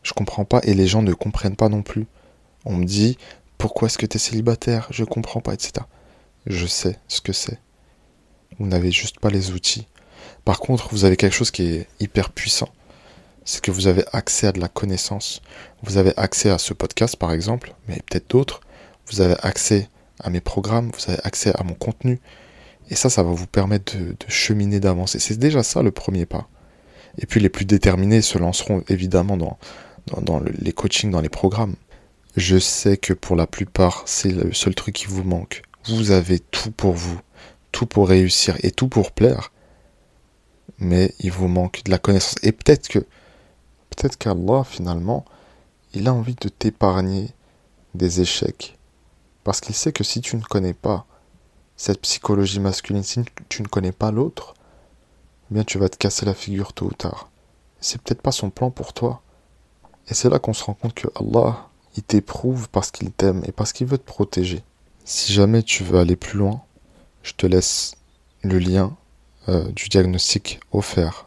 Je 0.02 0.14
comprends 0.14 0.46
pas 0.46 0.62
et 0.64 0.74
les 0.74 0.88
gens 0.88 1.02
ne 1.02 1.12
comprennent 1.12 1.58
pas 1.58 1.68
non 1.68 1.82
plus. 1.82 2.08
On 2.64 2.78
me 2.78 2.86
dit 2.86 3.18
pourquoi 3.58 3.88
est-ce 3.88 3.98
que 3.98 4.06
tu 4.06 4.16
es 4.16 4.20
célibataire? 4.22 4.88
Je 4.90 5.04
comprends 5.04 5.42
pas, 5.42 5.54
etc. 5.54 5.86
Je 6.46 6.66
sais 6.66 6.98
ce 7.10 7.20
que 7.20 7.34
c'est. 7.34 7.60
Vous 8.60 8.68
n'avez 8.68 8.92
juste 8.92 9.20
pas 9.20 9.30
les 9.30 9.52
outils. 9.52 9.90
Par 10.46 10.60
contre, 10.60 10.88
vous 10.92 11.04
avez 11.04 11.18
quelque 11.18 11.36
chose 11.36 11.52
qui 11.52 11.64
est 11.64 11.88
hyper 12.00 12.30
puissant. 12.30 12.70
C'est 13.44 13.60
que 13.60 13.72
vous 13.72 13.88
avez 13.88 14.06
accès 14.14 14.48
à 14.48 14.54
de 14.54 14.62
la 14.62 14.70
connaissance. 14.70 15.42
Vous 15.82 15.98
avez 15.98 16.14
accès 16.16 16.50
à 16.50 16.58
ce 16.58 16.74
podcast, 16.74 17.18
par 17.18 17.34
exemple, 17.34 17.76
mais 17.90 18.02
peut-être 18.10 18.30
d'autres. 18.30 18.62
Vous 19.08 19.22
avez 19.22 19.36
accès 19.42 19.90
à 20.20 20.30
mes 20.30 20.42
programmes, 20.42 20.92
vous 20.92 21.12
avez 21.12 21.22
accès 21.24 21.52
à 21.56 21.64
mon 21.64 21.74
contenu. 21.74 22.20
Et 22.90 22.96
ça, 22.96 23.10
ça 23.10 23.24
va 23.24 23.32
vous 23.32 23.48
permettre 23.48 23.98
de, 23.98 24.16
cheminer, 24.28 24.80
d'avancer. 24.80 25.20
C'est 25.20 25.38
déjà 25.38 25.64
ça 25.64 25.82
le 25.82 25.92
premier 25.92 26.26
pas. 26.26 26.48
Et 27.18 27.26
puis 27.26 27.40
les 27.40 27.50
plus 27.50 27.66
déterminés 27.66 28.22
se 28.22 28.38
lanceront 28.38 28.84
évidemment 28.88 29.38
dans, 29.38 30.40
les 30.60 30.74
coachings, 30.74 31.12
dans 31.12 31.22
les 31.22 31.30
programmes. 31.30 31.76
Je 32.36 32.58
sais 32.58 32.98
que 32.98 33.14
pour 33.14 33.36
la 33.36 33.48
plupart, 33.48 34.04
c'est 34.06 34.32
le 34.32 34.54
seul 34.54 34.74
truc 34.74 34.96
qui 34.96 35.06
vous 35.06 35.24
manque. 35.24 35.62
Vous 35.86 36.12
avez 36.12 36.40
tout 36.40 36.72
pour 36.72 36.94
vous 36.94 37.20
tout 37.74 37.86
pour 37.86 38.08
réussir 38.08 38.56
et 38.64 38.72
tout 38.72 38.88
pour 38.88 39.12
plaire, 39.12 39.52
mais 40.78 41.14
il 41.20 41.32
vous 41.32 41.50
manque 41.50 41.84
de 41.84 41.92
la 41.92 41.98
connaissance. 41.98 42.36
Et 42.42 42.54
peut-être 42.54 42.88
que, 42.88 43.00
peut-être 43.90 44.18
qu'Allah, 44.18 44.64
finalement, 44.64 45.26
il 45.94 46.08
a 46.08 46.14
envie 46.14 46.36
de 46.40 46.48
t'épargner 46.48 47.32
des 47.96 48.22
échecs. 48.22 48.78
Parce 49.44 49.62
qu'il 49.62 49.76
sait 49.76 49.92
que 49.92 50.04
si 50.04 50.22
tu 50.22 50.36
ne 50.36 50.44
connais 50.44 50.74
pas 50.74 51.06
cette 51.76 52.02
psychologie 52.02 52.60
masculine, 52.60 53.04
si 53.04 53.22
tu 53.50 53.62
ne 53.62 53.68
connais 53.68 53.92
pas 53.92 54.12
l'autre, 54.12 54.54
eh 55.50 55.56
bien 55.56 55.64
tu 55.64 55.78
vas 55.78 55.90
te 55.90 55.98
casser 55.98 56.26
la 56.26 56.34
figure 56.34 56.74
tôt 56.74 56.86
ou 56.86 56.94
tard. 56.94 57.30
C'est 57.80 58.02
peut-être 58.02 58.22
pas 58.22 58.32
son 58.32 58.50
plan 58.50 58.72
pour 58.72 58.94
toi. 58.94 59.22
Et 60.08 60.14
c'est 60.14 60.30
là 60.30 60.40
qu'on 60.40 60.54
se 60.54 60.64
rend 60.64 60.74
compte 60.74 60.94
que 60.94 61.08
Allah, 61.16 61.70
il 61.96 62.04
t'éprouve 62.04 62.70
parce 62.70 62.92
qu'il 62.92 63.12
t'aime 63.12 63.44
et 63.46 63.52
parce 63.52 63.74
qu'il 63.74 63.88
veut 63.88 63.98
te 63.98 64.06
protéger. 64.06 64.64
Si 65.06 65.34
jamais 65.34 65.64
tu 65.64 65.84
veux 65.84 66.00
aller 66.00 66.16
plus 66.16 66.38
loin, 66.38 66.62
je 67.24 67.34
te 67.34 67.46
laisse 67.46 67.96
le 68.42 68.58
lien 68.60 68.96
euh, 69.50 69.70
du 69.72 69.90
diagnostic 69.90 70.60
offert 70.72 71.26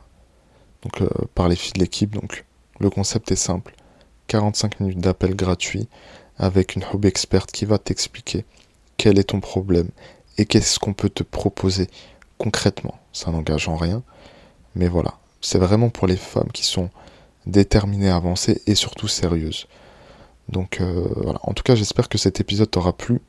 euh, 1.00 1.09
par 1.35 1.48
les 1.48 1.57
filles 1.57 1.74
de 1.74 1.81
l'équipe. 1.81 2.14
Donc, 2.14 2.44
le 2.81 2.90
concept 2.90 3.31
est 3.33 3.37
simple 3.37 3.74
45 4.29 4.81
minutes 4.81 5.00
d'appel 5.00 5.35
gratuit 5.35 5.88
avec 6.38 6.77
une 6.77 6.85
hobby 6.92 7.09
experte 7.09 7.51
qui 7.53 7.64
va 7.64 7.79
t'expliquer 7.79 8.44
quel 8.96 9.18
est 9.18 9.31
ton 9.31 9.40
problème 9.40 9.88
et 10.38 10.46
qu'est-ce 10.46 10.79
qu'on 10.79 10.94
peut 10.94 11.09
te 11.09 11.22
proposer 11.22 11.88
concrètement. 12.38 12.99
Ça 13.12 13.31
n'engage 13.31 13.68
en 13.68 13.77
rien, 13.77 14.03
mais 14.75 14.88
voilà, 14.88 15.18
c'est 15.40 15.59
vraiment 15.59 15.88
pour 15.88 16.07
les 16.07 16.16
femmes 16.16 16.53
qui 16.53 16.64
sont 16.64 16.90
déterminées 17.46 18.11
à 18.11 18.16
avancer 18.16 18.62
et 18.66 18.75
surtout 18.75 19.09
sérieuses. 19.09 19.66
Donc 20.49 20.81
euh, 20.81 21.09
voilà, 21.16 21.40
en 21.42 21.55
tout 21.55 21.62
cas 21.62 21.75
j'espère 21.75 22.09
que 22.09 22.18
cet 22.18 22.40
épisode 22.40 22.70
t'aura 22.70 22.92
plu. 22.92 23.20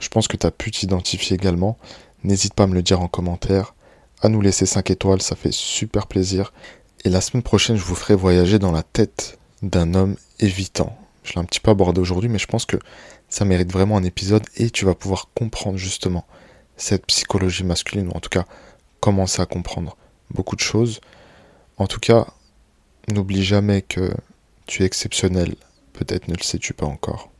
Je 0.00 0.08
pense 0.08 0.28
que 0.28 0.36
tu 0.36 0.46
as 0.46 0.50
pu 0.50 0.70
t'identifier 0.70 1.36
également. 1.36 1.76
N'hésite 2.24 2.54
pas 2.54 2.64
à 2.64 2.66
me 2.66 2.74
le 2.74 2.82
dire 2.82 3.00
en 3.00 3.08
commentaire, 3.08 3.74
à 4.22 4.28
nous 4.28 4.40
laisser 4.40 4.66
5 4.66 4.90
étoiles, 4.90 5.22
ça 5.22 5.36
fait 5.36 5.52
super 5.52 6.06
plaisir. 6.06 6.52
Et 7.04 7.10
la 7.10 7.20
semaine 7.20 7.42
prochaine, 7.42 7.76
je 7.76 7.84
vous 7.84 7.94
ferai 7.94 8.14
voyager 8.14 8.58
dans 8.58 8.72
la 8.72 8.82
tête 8.82 9.38
d'un 9.62 9.94
homme 9.94 10.16
évitant. 10.40 10.96
Je 11.28 11.34
l'ai 11.34 11.40
un 11.40 11.44
petit 11.44 11.60
peu 11.60 11.70
abordé 11.70 12.00
aujourd'hui, 12.00 12.30
mais 12.30 12.38
je 12.38 12.46
pense 12.46 12.64
que 12.64 12.78
ça 13.28 13.44
mérite 13.44 13.70
vraiment 13.70 13.98
un 13.98 14.02
épisode 14.02 14.44
et 14.56 14.70
tu 14.70 14.86
vas 14.86 14.94
pouvoir 14.94 15.28
comprendre 15.34 15.76
justement 15.76 16.26
cette 16.78 17.04
psychologie 17.06 17.64
masculine, 17.64 18.08
ou 18.08 18.12
en 18.12 18.20
tout 18.20 18.30
cas 18.30 18.46
commencer 19.00 19.42
à 19.42 19.46
comprendre 19.46 19.96
beaucoup 20.30 20.56
de 20.56 20.60
choses. 20.60 21.00
En 21.76 21.86
tout 21.86 22.00
cas, 22.00 22.26
n'oublie 23.12 23.44
jamais 23.44 23.82
que 23.82 24.14
tu 24.66 24.82
es 24.82 24.86
exceptionnel. 24.86 25.54
Peut-être 25.92 26.28
ne 26.28 26.34
le 26.34 26.42
sais-tu 26.42 26.72
pas 26.72 26.86
encore. 26.86 27.30